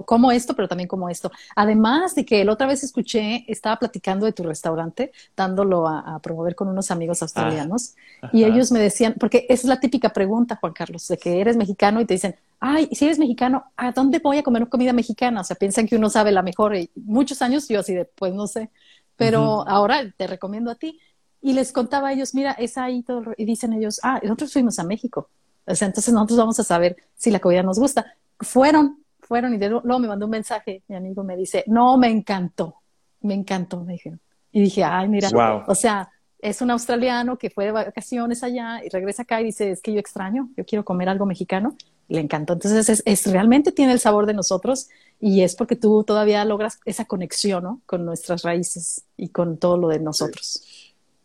[0.06, 1.30] como esto, pero también como esto.
[1.54, 6.54] Además de que la otra vez escuché, estaba platicando de tu restaurante, dándolo a, promover
[6.54, 10.56] con unos amigos australianos, ah, y ellos me decían, porque esa es la típica pregunta,
[10.56, 14.18] Juan Carlos, de que eres mexicano y te dicen, ay, si eres mexicano, ¿a dónde
[14.20, 15.42] voy a comer comida mexicana?
[15.42, 16.76] O sea, piensan que uno sabe la mejor.
[16.76, 18.70] Y muchos años yo así de, pues no sé,
[19.16, 20.98] pero ahora te recomiendo a ti.
[21.40, 23.32] Y les contaba a ellos, mira, es ahí todo.
[23.36, 25.28] Y dicen ellos, ah, nosotros fuimos a México.
[25.66, 28.14] O sea, entonces nosotros vamos a saber si la comida nos gusta.
[28.40, 32.76] Fueron, fueron y luego me mandó un mensaje, mi amigo me dice, no, me encantó,
[33.20, 34.20] me encantó, me dijeron.
[34.50, 35.28] Y dije, ay, mira,
[35.66, 36.10] o sea,
[36.40, 39.92] es un australiano que fue de vacaciones allá y regresa acá y dice, es que
[39.92, 41.76] yo extraño, yo quiero comer algo mexicano.
[42.08, 42.54] le encantó.
[42.54, 44.88] Entonces, es, es, realmente tiene el sabor de nosotros
[45.20, 47.82] y es porque tú todavía logras esa conexión, ¿no?
[47.84, 50.62] Con nuestras raíces y con todo lo de nosotros.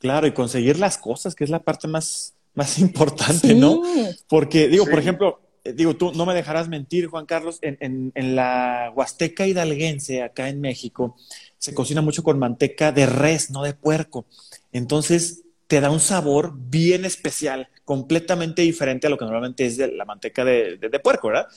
[0.03, 3.81] Claro, y conseguir las cosas, que es la parte más, más importante, ¿no?
[4.27, 8.35] Porque, digo, por ejemplo, eh, digo, tú no me dejarás mentir, Juan Carlos, en, en,
[8.35, 11.15] la Huasteca hidalguense, acá en México,
[11.57, 14.25] se cocina mucho con manteca de res, no de puerco.
[14.73, 19.87] Entonces, te da un sabor bien especial, completamente diferente a lo que normalmente es de
[19.87, 21.47] la manteca de, de, puerco, ¿verdad?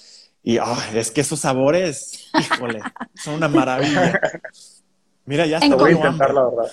[0.45, 0.59] Y
[0.95, 2.81] es que esos sabores, híjole,
[3.17, 4.21] son una maravilla.
[5.25, 5.75] Mira, ya está.
[5.75, 6.71] Voy a intentar, la verdad.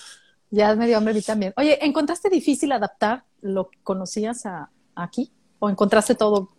[0.54, 1.52] Ya me dio hambre a mí también.
[1.58, 5.34] Oye, ¿encontraste difícil adaptar lo que conocías a, aquí?
[5.58, 6.50] ¿O encontraste todo?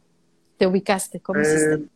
[0.57, 1.20] ¿Te ubicaste?
[1.20, 1.86] ¿Cómo eh,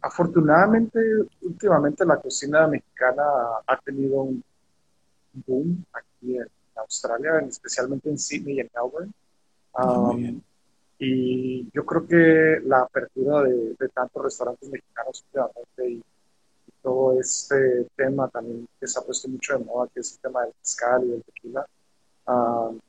[0.00, 0.98] Afortunadamente,
[1.42, 3.22] últimamente la cocina mexicana
[3.64, 4.42] ha tenido un
[5.46, 9.12] boom aquí en Australia, especialmente en Sydney y en Melbourne.
[9.74, 10.40] Um,
[10.98, 16.02] y yo creo que la apertura de, tantos restaurantes mexicanos últimamente y,
[16.82, 20.42] todo este tema también que se ha puesto mucho de moda, que es el tema
[20.42, 21.66] del mezcal y del tequila,
[22.26, 22.80] um,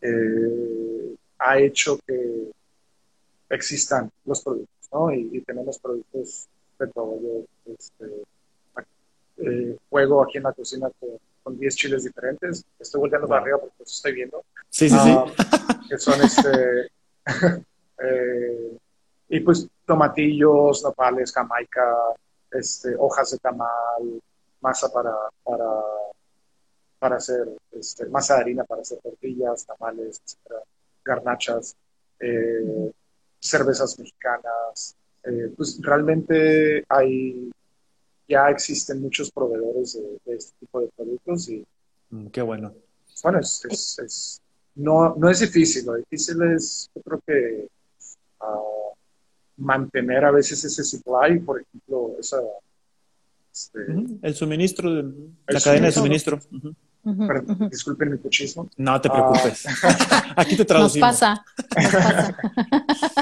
[0.00, 2.50] eh, ha hecho que
[3.48, 5.12] existan los productos, ¿no?
[5.12, 6.46] Y, tenemos productos
[6.78, 7.18] de todo.
[7.20, 8.24] Yo este,
[9.38, 11.18] eh, juego aquí en la cocina con,
[11.58, 12.62] 10 chiles diferentes.
[12.78, 14.44] Estoy volteando para arriba porque los estoy viendo.
[14.68, 15.10] Sí, sí, sí.
[15.16, 16.90] Ah, que son este.
[18.02, 18.76] eh,
[19.30, 21.96] y pues tomatillos, nopales, jamaica,
[22.52, 24.22] este, hojas de tamal,
[24.60, 25.66] masa para, para,
[26.98, 30.62] para hacer, este, masa de harina para hacer tortillas, tamales, etcétera,
[31.04, 31.76] garnachas,
[32.20, 32.92] eh,
[33.38, 34.96] cervezas mexicanas.
[35.24, 37.50] Eh, pues realmente hay,
[38.28, 39.94] ya existen muchos proveedores
[40.24, 41.66] de, este tipo de productos y...
[42.10, 42.74] Mm, qué bueno.
[43.22, 43.64] Bueno, es,
[43.98, 44.42] es,
[44.76, 47.68] no, no es difícil, lo difícil es, yo creo que
[48.40, 48.87] ah,
[49.58, 52.38] mantener a veces ese supply, por ejemplo, esa...
[53.52, 53.80] Este,
[54.22, 55.12] el suministro, de,
[55.48, 56.38] la cadena de suministro.
[57.70, 58.68] disculpen mi puchismo.
[58.76, 59.66] No te preocupes.
[59.84, 61.08] Ah, Aquí te traducimos.
[61.08, 61.44] Nos pasa.
[61.76, 62.36] Nos pasa.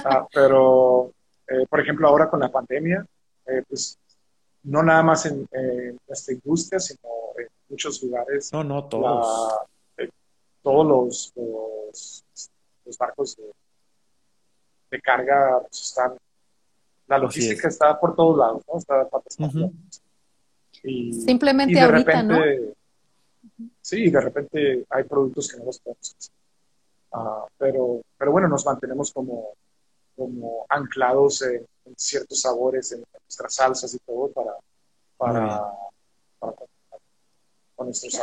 [0.08, 1.12] Ah, pero,
[1.48, 3.04] eh, por ejemplo, ahora con la pandemia,
[3.46, 3.98] eh, pues
[4.66, 5.48] no nada más en,
[6.08, 7.00] esta industria, sino
[7.38, 8.52] en muchos lugares.
[8.52, 9.54] No, no, todos.
[9.96, 10.08] Eh,
[10.62, 12.24] todos los,
[12.84, 13.36] los, barcos
[14.90, 16.16] de, carga pues, están.
[17.06, 18.78] La logística está por todos lados, ¿no?
[18.78, 19.08] Está
[20.82, 22.38] y, Simplemente ahorita, ¿no?
[23.80, 26.34] Sí, de repente hay productos que no los podemos hacer.
[27.12, 29.54] Ah, pero, pero bueno, nos mantenemos como,
[30.16, 31.64] como anclados en,
[31.96, 34.52] ciertos sabores, en nuestras salsas y todo para,
[35.16, 35.72] para,
[37.76, 38.20] con nuestros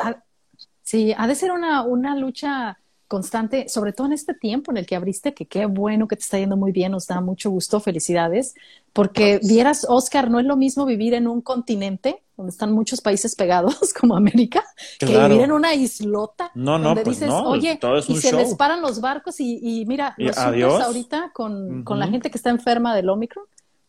[0.82, 2.78] Sí, ha de ser una, una lucha
[3.08, 6.24] constante, sobre todo en este tiempo en el que abriste, que qué bueno que te
[6.24, 8.56] está yendo muy bien, nos da mucho gusto, felicidades,
[8.92, 13.36] porque vieras, Oscar, no es lo mismo vivir en un continente donde están muchos países
[13.36, 14.64] pegados como América,
[15.00, 18.82] que vivir en una islota no, no, donde pues dices, oye, y se les paran
[18.82, 23.10] los barcos y, mira, los supers ahorita con, con, la gente que está enferma del
[23.10, 23.46] Omicron,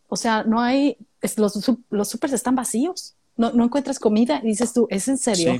[0.09, 0.99] o sea, no hay,
[1.37, 5.59] los, los supers están vacíos no, no encuentras comida y dices tú, ¿es en serio?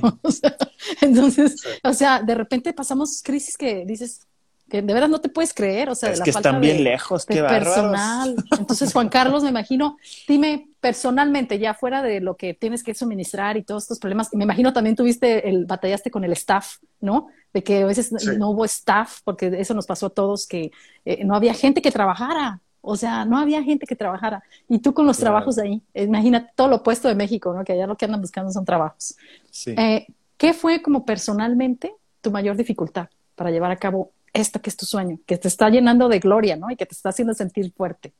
[1.01, 4.27] entonces, o sea, de repente pasamos crisis que dices
[4.69, 7.25] que de verdad no te puedes creer, o sea, es de que están bien lejos,
[7.25, 8.35] qué personal.
[8.57, 9.97] Entonces, Juan Carlos, me imagino,
[10.27, 14.43] dime personalmente, ya fuera de lo que tienes que suministrar y todos estos problemas, me
[14.43, 17.27] imagino también tuviste el batallaste con el staff, ¿no?
[17.53, 20.71] De que a veces no hubo staff, porque eso nos pasó a todos, que
[21.05, 24.43] eh, no había gente que trabajara, o sea, no había gente que trabajara.
[24.69, 27.63] Y tú con los trabajos de ahí, imagina todo lo opuesto de México, ¿no?
[27.63, 29.15] Que allá lo que andan buscando son trabajos.
[29.49, 29.75] Sí.
[29.77, 30.07] Eh,
[30.37, 34.85] ¿Qué fue como personalmente tu mayor dificultad para llevar a cabo esto que es tu
[34.85, 36.69] sueño, que te está llenando de gloria, ¿no?
[36.69, 38.13] Y que te está haciendo sentir fuerte.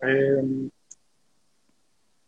[0.00, 0.70] Eh,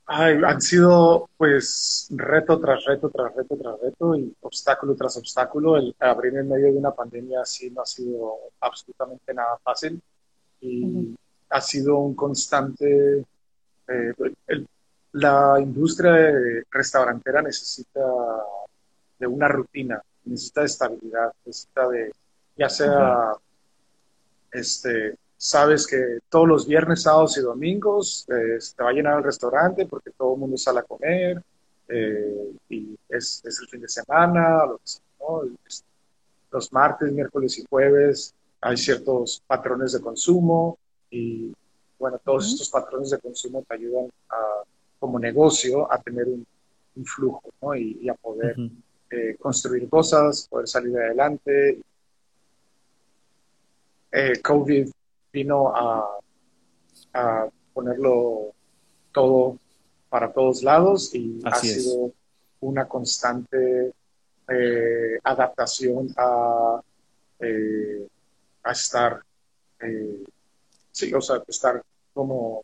[0.06, 5.76] han sido, pues, reto tras reto, tras reto, tras reto y obstáculo tras obstáculo.
[5.76, 10.00] El abrir en medio de una pandemia así no ha sido absolutamente nada fácil.
[10.60, 11.14] Y
[11.50, 13.24] ha sido un constante...
[13.88, 14.12] Eh,
[15.12, 18.00] la industria restaurantera necesita
[19.18, 22.12] de una rutina, necesita de estabilidad, necesita de,
[22.56, 23.32] ya sea,
[24.52, 29.18] este, sabes que todos los viernes, sábados y domingos eh, se te va a llenar
[29.18, 31.42] el restaurante porque todo el mundo sale a comer
[31.88, 34.64] eh, y es, es, el fin de semana,
[36.52, 40.78] los martes, miércoles y jueves hay ciertos patrones de consumo
[41.10, 41.52] y
[41.98, 44.62] bueno, todos estos patrones de consumo te ayudan a,
[44.98, 46.46] como negocio a tener un,
[47.04, 47.74] flujo ¿no?
[47.74, 48.56] y, a poder
[49.10, 51.80] eh, construir cosas, poder salir adelante.
[54.12, 54.90] Eh, COVID
[55.32, 56.18] vino a,
[57.14, 58.52] a, ponerlo
[59.12, 59.56] todo
[60.10, 62.12] para todos lados y ha sido
[62.60, 63.92] una constante
[64.48, 66.82] eh, adaptación a,
[68.62, 69.22] a estar
[71.00, 71.82] sí, o sea, estar
[72.12, 72.62] como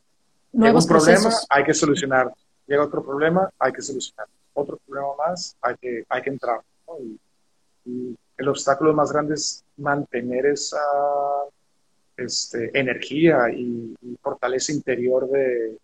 [0.53, 2.33] Nuevos un problema, hay que solucionar.
[2.67, 4.27] Llega otro problema, hay que solucionar.
[4.55, 6.61] Otro problema más, hay que, hay que entrar.
[7.85, 10.83] Y, el obstáculo más grande es mantener esa
[12.17, 15.79] este, energía y, fortaleza interior de,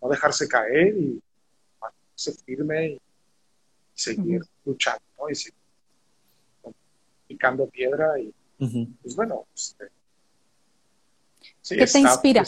[0.00, 1.20] no dejarse caer y
[1.80, 3.00] mantenerse firme y
[3.92, 5.58] seguir luchando y seguir
[7.26, 8.32] picando piedra y
[9.02, 9.88] pues bueno, este,
[11.68, 12.44] ¿Qué te inspira?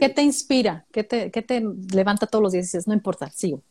[0.00, 0.86] ¿Qué te inspira?
[0.92, 1.62] ¿Qué te, ¿Qué te
[1.92, 3.62] levanta todos los días y dices, no importa, sigo?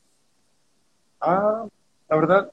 [1.19, 1.67] Ah,
[2.09, 2.51] la verdad,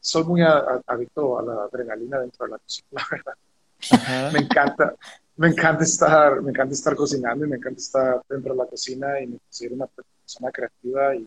[0.00, 4.32] soy muy adicto a la adrenalina dentro de la cocina, la verdad.
[4.32, 4.96] me encanta,
[5.36, 9.20] me encanta estar, me encanta estar cocinando y me encanta estar dentro de la cocina
[9.20, 11.26] y me considero una persona creativa y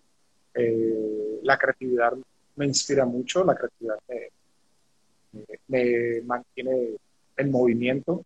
[0.53, 2.13] eh, la creatividad
[2.55, 3.99] me inspira mucho, la creatividad
[5.67, 6.95] me mantiene
[7.37, 8.23] en movimiento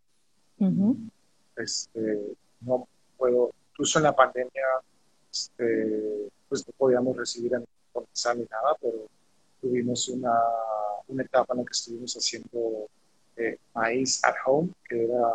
[1.55, 2.87] este, no
[3.17, 4.65] puedo, incluso en la pandemia,
[5.31, 7.65] este, pues no podíamos recibir en
[8.35, 9.07] ni nada, pero
[9.61, 10.33] tuvimos una,
[11.07, 12.87] una etapa en la que estuvimos haciendo
[13.37, 15.33] eh, maíz at home, que era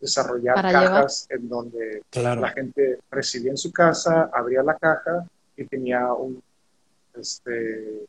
[0.00, 6.12] desarrollar cajas en donde la gente recibía en su casa, abría la caja y tenía
[6.12, 6.42] un,
[7.14, 8.04] este,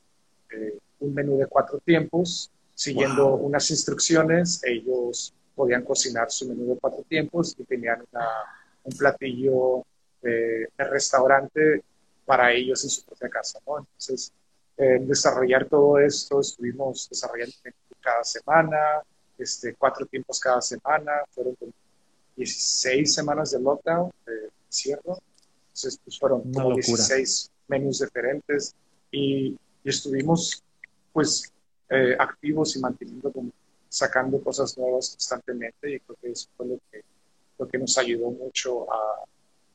[0.52, 4.62] eh, un menú de cuatro tiempos, siguiendo unas instrucciones.
[4.64, 8.04] Ellos podían cocinar su menú de cuatro tiempos y tenían
[8.84, 9.86] un platillo
[10.22, 11.84] de, restaurante
[12.26, 13.80] para ellos en su propia casa, ¿no?
[13.80, 14.32] Entonces,
[14.78, 17.54] en desarrollar todo esto, estuvimos desarrollando
[18.02, 18.78] cada semana,
[19.38, 21.56] este, cuatro tiempos cada semana, fueron
[22.36, 28.76] 16 semanas de lockdown, de cierre, entonces pues fueron como 16 menús diferentes
[29.12, 30.64] y, estuvimos
[31.12, 31.52] pues
[31.90, 33.52] eh, activos y manteniendo como
[33.94, 37.04] sacando cosas nuevas constantemente y creo que eso fue lo que,
[37.60, 39.24] lo que nos ayudó mucho a,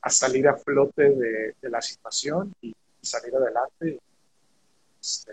[0.01, 3.97] a salir a flote de, de la situación y, salir adelante.
[4.99, 5.31] Este,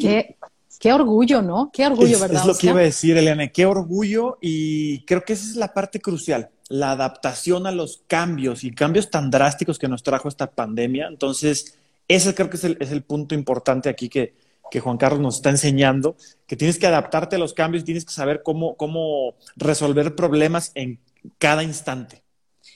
[0.00, 0.34] qué,
[0.80, 1.70] qué, orgullo, ¿no?
[1.70, 2.40] Qué orgullo, ¿verdad?
[2.40, 5.74] Es lo que iba a decir, Eliane, qué orgullo y creo que esa es la
[5.74, 10.50] parte crucial, la adaptación a los cambios y cambios tan drásticos que nos trajo esta
[10.50, 11.06] pandemia.
[11.06, 11.76] Entonces,
[12.08, 14.32] ese creo que es el, es el punto importante aquí que,
[14.72, 16.16] que Juan Carlos nos está enseñando,
[16.46, 20.98] que tienes que adaptarte a los cambios, tienes que saber cómo, cómo resolver problemas en
[21.36, 22.22] cada instante.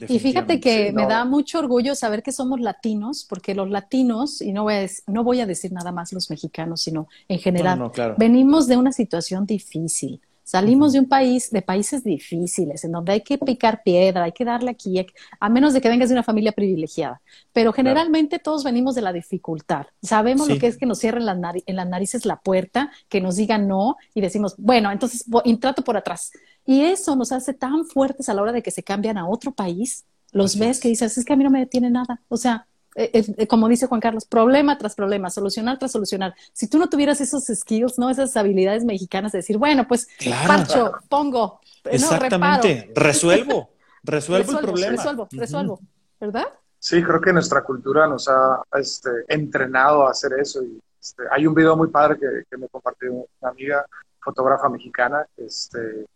[0.06, 4.52] Y fíjate que me da mucho orgullo saber que somos latinos, porque los latinos, y
[4.52, 8.66] no voy a, no voy a decir nada más los mexicanos, sino en general, venimos
[8.66, 10.20] de una situación difícil.
[10.46, 14.44] Salimos de un país, de países difíciles, en donde hay que picar piedra, hay que
[14.44, 15.04] darle aquí,
[15.40, 17.20] a menos de que vengas de una familia privilegiada.
[17.52, 19.86] Pero generalmente todos venimos de la dificultad.
[20.00, 23.66] Sabemos lo que es que nos cierren en las narices la puerta, que nos digan
[23.66, 25.24] no y decimos, bueno, entonces
[25.60, 26.30] trato por atrás.
[26.64, 29.52] Y eso nos hace tan fuertes a la hora de que se cambian a otro
[29.52, 30.04] país.
[30.30, 32.22] Los ves que dices, es que a mí no me detiene nada.
[32.28, 32.68] O sea,
[32.98, 36.34] eh, como dice Juan Carlos, problema tras problema, solucionar tras solucionar.
[36.52, 38.08] Si tú no tuvieras esos skills, ¿no?
[38.08, 40.08] Esas habilidades mexicanas de decir, bueno, pues
[40.46, 43.70] parcho, pongo, Exactamente, resuelvo,
[44.02, 44.96] resuelvo, el problema.
[44.96, 45.80] Resuelvo, resuelvo,
[46.18, 46.46] ¿verdad?
[46.78, 50.62] Sí, creo que nuestra cultura nos ha este, entrenado a hacer eso.
[50.64, 53.84] Y, este, hay un video muy padre que, me compartió una amiga
[54.20, 56.06] fotógrafa mexicana este,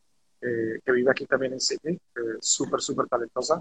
[0.41, 1.99] eh, que vive aquí también en Sydney,
[2.41, 3.61] súper, súper talentosa.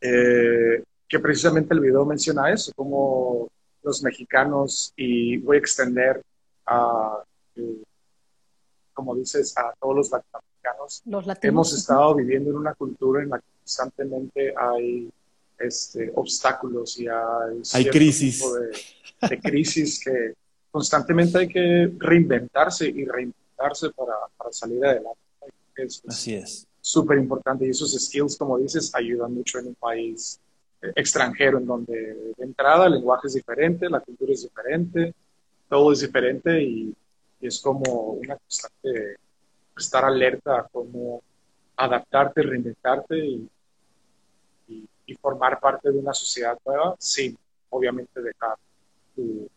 [0.00, 3.48] Eh, que precisamente el video menciona eso, como
[3.82, 6.22] los mexicanos, y voy a extender
[6.64, 7.18] a,
[7.56, 7.82] eh,
[8.94, 13.38] como dices, a todos los latinoamericanos, los hemos estado viviendo en una cultura en la
[13.38, 15.10] que constantemente hay
[15.58, 18.44] este, obstáculos y hay, hay crisis.
[19.28, 20.34] de, crisis que
[20.70, 25.18] constantemente hay que reinventarse y reinventarse para, para salir adelante.
[26.06, 26.68] Así es.
[26.80, 30.38] Súper importante y esos skills, como dices, ayudan mucho en un país
[30.94, 35.14] extranjero, en donde de entrada el lenguaje es diferente, la cultura es diferente,
[35.68, 36.94] todo es diferente y,
[37.40, 39.16] es como una constante
[39.74, 41.22] estar alerta a cómo
[41.74, 43.48] adaptarte, reinventarte y,
[45.06, 47.36] y, formar parte de una sociedad nueva sin
[47.70, 48.56] obviamente dejar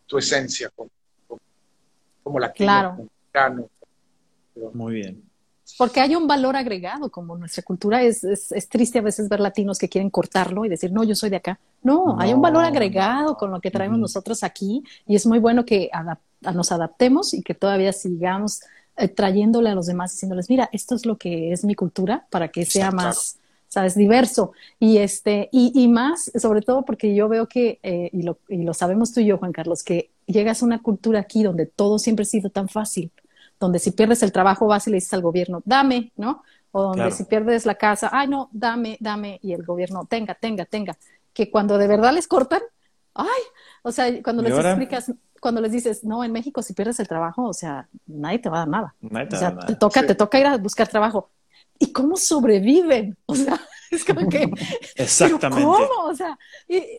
[0.06, 0.90] tu, esencia como,
[2.22, 3.06] como, la claro.
[4.72, 5.22] Muy bien.
[5.78, 9.78] Porque hay un valor agregado, como nuestra cultura es, es, triste a veces ver latinos
[9.78, 11.58] que quieren cortarlo y decir, no, yo soy de acá.
[11.82, 15.64] No, hay un valor agregado con lo que traemos nosotros aquí y es muy bueno
[15.64, 15.90] que
[16.54, 18.60] nos adaptemos y que todavía sigamos
[18.96, 22.48] eh, trayéndole a los demás, diciéndoles, mira, esto es lo que es mi cultura para
[22.48, 24.52] que sea más, sabes, diverso.
[24.78, 28.62] Y, este, y, y, más, sobre todo porque yo veo que, eh, y, lo, y
[28.62, 31.98] lo sabemos tú y yo, Juan Carlos, que llegas a una cultura aquí donde todo
[31.98, 33.10] siempre ha sido tan fácil
[33.60, 36.42] donde si pierdes el trabajo vas y le dices al gobierno, dame, ¿no?
[36.76, 40.64] o donde si pierdes la casa, ay no, dame, dame, y el gobierno, tenga, tenga,
[40.64, 40.96] tenga,
[41.32, 42.62] que cuando de verdad les cortan,
[43.14, 43.42] ay,
[43.82, 47.44] o sea, cuando les explicas, cuando les dices, no, en México si pierdes el trabajo,
[47.44, 48.94] o sea, nadie te va a dar nada.
[49.02, 51.30] o sea, te toca, te toca ir a buscar trabajo.
[51.78, 53.16] ¿Y cómo sobreviven?
[53.26, 54.50] O sea, es como que...
[54.96, 55.64] Exactamente.
[55.64, 56.08] ¿Cómo?
[56.08, 56.36] O sea,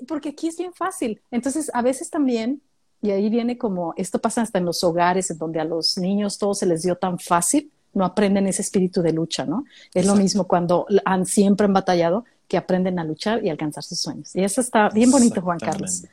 [0.07, 1.21] porque aquí es bien fácil.
[1.31, 2.61] Entonces, a veces también,
[3.01, 6.37] y ahí viene como, esto pasa hasta en los hogares, en donde a los niños
[6.37, 9.65] todo se les dio tan fácil, no aprenden ese espíritu de lucha, ¿no?
[9.93, 13.99] Es lo mismo cuando han siempre han batallado, que aprenden a luchar y alcanzar sus
[13.99, 14.35] sueños.
[14.35, 16.03] Y eso está bien bonito, Juan Carlos.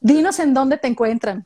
[0.00, 1.44] Dinos en dónde te encuentran.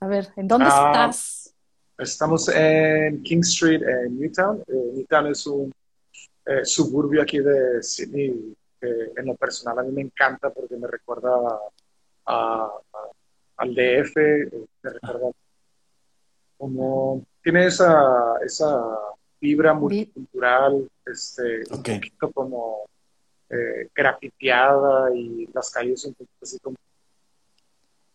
[0.00, 1.54] A ver, ¿en dónde ah, estás?
[1.98, 4.62] Estamos en King Street, en Newtown.
[4.66, 5.72] Eh, Newtown es un
[6.46, 10.86] eh, suburbio aquí de Sydney que en lo personal a mí me encanta porque me
[10.86, 11.30] recuerda
[13.60, 14.50] al DF, eh,
[14.82, 15.30] me recuerda
[16.56, 18.80] como tiene esa, esa
[19.40, 22.82] vibra multicultural, este, un poquito como
[23.48, 26.76] eh, grafiteada y las calles un poquito así como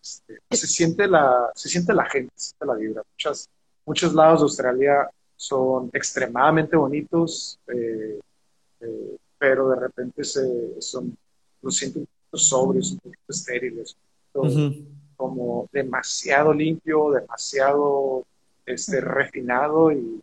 [0.01, 3.03] este, se siente la se siente la gente, se siente la vibra.
[3.11, 3.49] Muchas,
[3.85, 8.19] muchos lados de Australia son extremadamente bonitos, eh,
[8.79, 11.17] eh, pero de repente se, son,
[11.61, 13.97] los siento un poquito sobrios, un poquito estériles,
[15.16, 18.26] como demasiado limpio, demasiado
[18.66, 20.22] este, refinado y,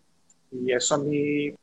[0.51, 1.55] y, eso a mí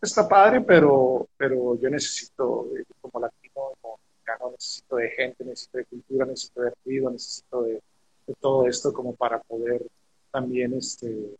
[0.00, 2.68] está padre, pero, pero yo necesito,
[3.00, 7.82] como latino, como mexicano, necesito de gente, necesito de cultura, necesito de ruido, necesito de,
[8.26, 9.82] de todo esto como para poder
[10.30, 11.36] también este,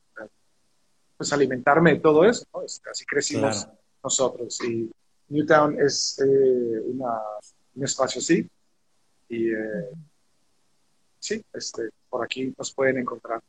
[1.16, 2.60] pues alimentarme de todo eso, ¿no?
[2.60, 3.68] así crecimos
[4.02, 4.58] nosotros.
[4.64, 4.90] Y
[5.28, 7.20] Newtown es eh, una,
[7.74, 8.48] un espacio así.
[9.28, 9.90] Y eh,
[11.26, 13.40] sí, este, por aquí nos pueden encontrar.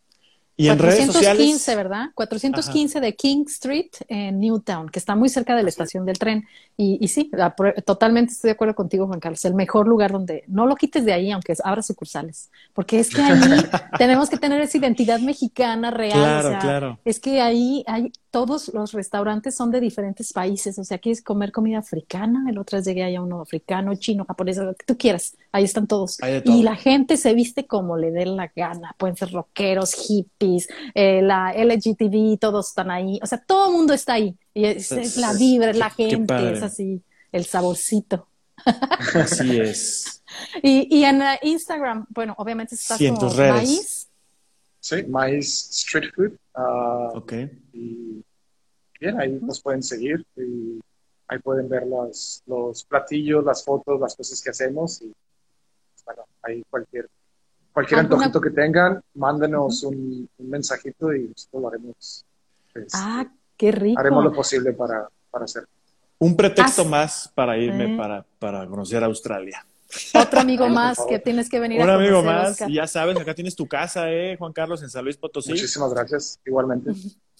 [0.59, 2.07] Y en 415, ¿verdad?
[2.15, 6.47] 415 de King Street en Newtown, que está muy cerca de la estación del tren.
[6.75, 7.29] Y, y, sí,
[7.85, 9.45] totalmente estoy de acuerdo contigo, Juan Carlos.
[9.45, 12.49] El mejor lugar donde no lo quites de ahí, aunque abra sucursales.
[12.73, 13.39] Porque es que ahí
[13.99, 16.13] tenemos que tener esa identidad mexicana real.
[16.13, 16.99] Claro, claro.
[17.05, 20.77] Es que ahí hay todos los restaurantes son de diferentes países.
[20.79, 24.57] O sea, quieres comer comida africana, el otro día llegué allá uno africano, chino, japonés,
[24.57, 25.35] lo que tú quieras.
[25.51, 26.17] Ahí están todos.
[26.43, 28.95] y la gente se viste como le dé la gana.
[28.97, 33.19] Pueden ser rockeros, hippies, eh, la LGTB, todos están ahí.
[33.23, 34.35] O sea, todo el mundo está ahí.
[34.53, 37.01] Y es, la vibra, es la gente, es así,
[37.31, 38.27] el saborcito.
[39.13, 40.23] Así es.
[40.63, 44.06] y, y en uh, Instagram, bueno, obviamente estás sí, como Maíz.
[44.79, 46.33] Sí, Maíz Street Food.
[46.55, 47.33] Uh, ok.
[47.73, 48.23] Y
[48.99, 50.79] bien, ahí nos pueden seguir y
[51.27, 55.13] ahí pueden ver los, los platillos, las fotos, las cosas que hacemos y
[56.05, 57.09] bueno, ahí cualquier
[57.77, 62.25] cualquier antojito que tengan, mándenos un, mensajito y nosotros lo haremos.
[62.73, 63.99] Pues, ah, qué rico.
[63.99, 65.69] Haremos lo posible para, para hacerlo.
[66.17, 67.97] Un pretexto más para irme eh.
[67.97, 69.63] para, para conocer Australia.
[70.13, 73.67] Otro amigo más que tienes que venir Un amigo más, ya sabes, acá tienes tu
[73.67, 75.51] casa, ¿eh, Juan Carlos, en San Luis Potosí?
[75.51, 76.91] Muchísimas gracias, igualmente.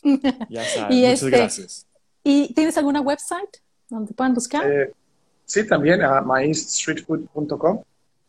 [0.49, 1.87] ya sabes, muchas este, gracias.
[2.23, 3.57] ¿Y tienes alguna website
[3.89, 4.69] donde puedan buscar?
[4.69, 4.93] Eh,
[5.45, 7.83] sí, también a maízstreetfood.com.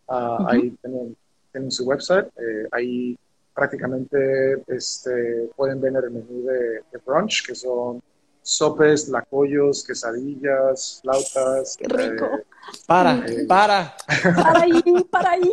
[0.08, 1.16] Ah, ahí tienen,
[1.52, 2.26] tienen, su website.
[2.36, 3.18] Eh, ahí
[3.54, 8.00] prácticamente este, pueden ver el menú de, brunch, que son
[8.48, 11.76] sopes, lacollos, quesadillas, flautas.
[11.76, 12.24] ¡Qué rico!
[12.24, 12.44] Eh,
[12.86, 13.96] para, para.
[14.34, 15.52] Para ahí, para ahí.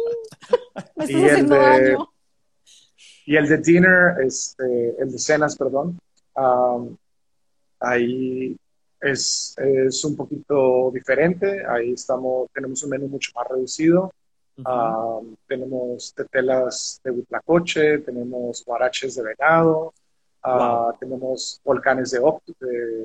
[0.96, 2.10] Me estás haciendo daño.
[3.26, 6.00] Y el de dinner, este, el de cenas, perdón,
[7.80, 8.56] ahí
[9.02, 11.66] es, es, un poquito diferente.
[11.68, 14.14] Ahí estamos, tenemos un menú mucho más reducido.
[15.48, 19.94] tenemos tetelas de huitlacoche, tenemos guaraches de venado,
[20.46, 22.20] ah, tenemos volcanes de,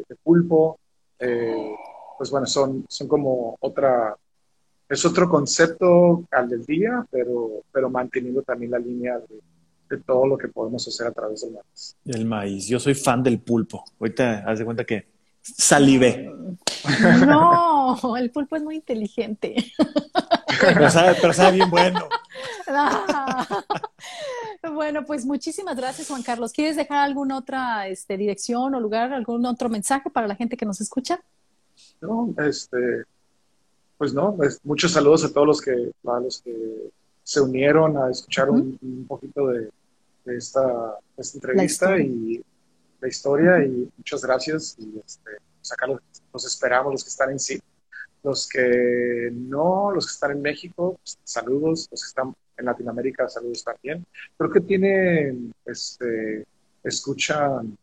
[0.09, 0.79] de, pulpo.
[1.19, 1.75] Eh,
[2.17, 4.17] pues bueno, son, son como otra,
[4.89, 9.41] es otro concepto al del día, pero, pero manteniendo también la línea de,
[9.91, 11.97] de todo lo que podemos hacer a través del maíz.
[12.05, 12.69] El maíz.
[12.69, 13.85] Yo soy fan del pulpo.
[13.99, 15.09] Ahorita haz de cuenta que
[15.43, 16.33] salivé.
[17.27, 19.55] No, el pulpo es muy inteligente.
[20.61, 22.09] Pero sabe, pero sabe bien bueno.
[24.63, 26.53] Bueno, pues muchísimas gracias, Juan Carlos.
[26.53, 30.67] ¿Quieres dejar alguna otra este, dirección o lugar, algún otro mensaje para la gente que
[30.67, 31.21] nos escucha?
[32.01, 33.05] No, este,
[33.97, 36.91] pues no, pues muchos saludos a todos los que, a los que
[37.23, 39.71] se unieron a escuchar un, poquito de,
[40.27, 40.97] esta,
[41.35, 42.45] entrevista y
[43.01, 47.39] la historia y muchas gracias y este, pues acá los, esperamos, los que están en
[47.39, 47.61] sí,
[48.23, 53.29] los que no, los que están en México, pues, saludos, los que están en Latinoamérica,
[53.29, 54.07] saludos también.
[54.37, 56.47] Creo que tienen, este,
[56.85, 57.77] escuchan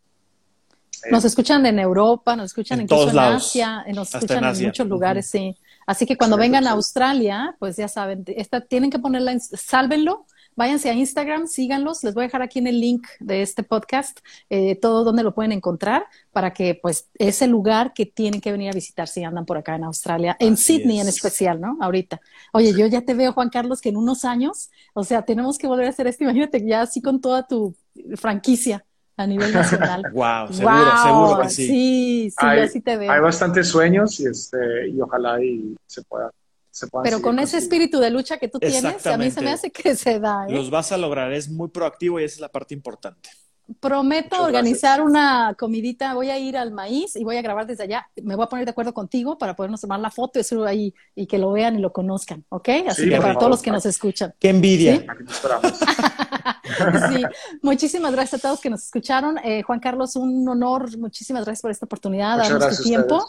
[1.12, 5.56] Nos escuchan en Europa, nos escuchan en en Asia, nos escuchan en, muchos lugares, sí.
[5.86, 10.26] Así que cuando vengan a Australia, pues ya saben, esta, tienen que ponerla, sálvenlo,
[10.58, 14.20] váyanse a Instagram, síganlos, les voy a dejar aquí en el link de este podcast
[14.50, 18.72] eh, todo donde lo pueden encontrar para que pues ese lugar que tienen que venir
[18.72, 21.78] a visitar si andan por acá en Australia, en Sydney en especial, ¿no?
[21.80, 22.20] Ahorita.
[22.52, 25.68] Oye, yo ya te veo, Juan Carlos, que en unos años, o sea, tenemos que
[25.68, 27.76] volver a hacer esto, imagínate ya así con toda tu
[28.16, 28.84] franquicia
[29.16, 30.04] a nivel nacional.
[30.14, 31.68] wow, seguro, seguro que sí.
[31.68, 33.12] Sí, sí, hay, así te veo.
[33.12, 36.32] Hay bastantes sueños y, este, y ojalá y se pueda.
[36.78, 39.72] Se Pero con ese espíritu de lucha que tú tienes, a mí se me hace
[39.72, 40.46] que se da.
[40.48, 40.54] ¿eh?
[40.54, 43.32] Los vas a lograr, es muy proactivo y esa es la parte importante.
[43.80, 48.08] Prometo organizar una comidita, voy a ir al maíz y voy a grabar desde allá.
[48.22, 50.94] Me voy a poner de acuerdo contigo para podernos tomar la foto y eso ahí
[51.16, 52.70] y que lo vean y lo conozcan, ¿ok?
[52.88, 54.36] Así que para todos los que nos escuchan.
[54.40, 55.04] Qué envidia.
[57.10, 57.24] sí,
[57.64, 59.40] muchísimas gracias a todos que nos escucharon.
[59.40, 63.26] Eh, Juan Carlos, un honor, muchísimas gracias por esta oportunidad, darnos tu tiempo.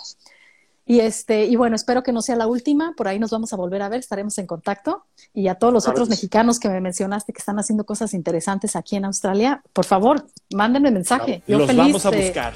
[0.89, 3.57] Y este, y bueno, espero que no sea la última, por ahí nos vamos a
[3.57, 5.05] volver a ver, estaremos en contacto.
[5.34, 8.97] Y a todos los otros mexicanos que me mencionaste que están haciendo cosas interesantes aquí
[8.97, 11.43] en Australia, por favor, mándenme mensaje.
[11.47, 12.55] Yo los vamos a buscar.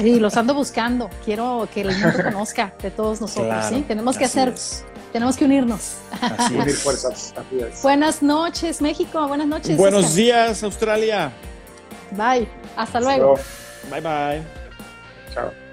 [0.00, 1.10] Sí, los ando buscando.
[1.24, 3.84] Quiero que el mundo conozca de todos nosotros, ¿sí?
[3.88, 4.54] Tenemos que hacer,
[5.12, 5.96] tenemos que unirnos.
[6.52, 7.34] Unir fuerzas.
[7.82, 9.26] Buenas noches, México.
[9.26, 9.76] Buenas noches.
[9.76, 11.32] Buenos días, Australia.
[12.12, 12.48] Bye.
[12.76, 13.34] Hasta luego.
[13.90, 14.42] Bye, bye.
[15.34, 15.65] Chao.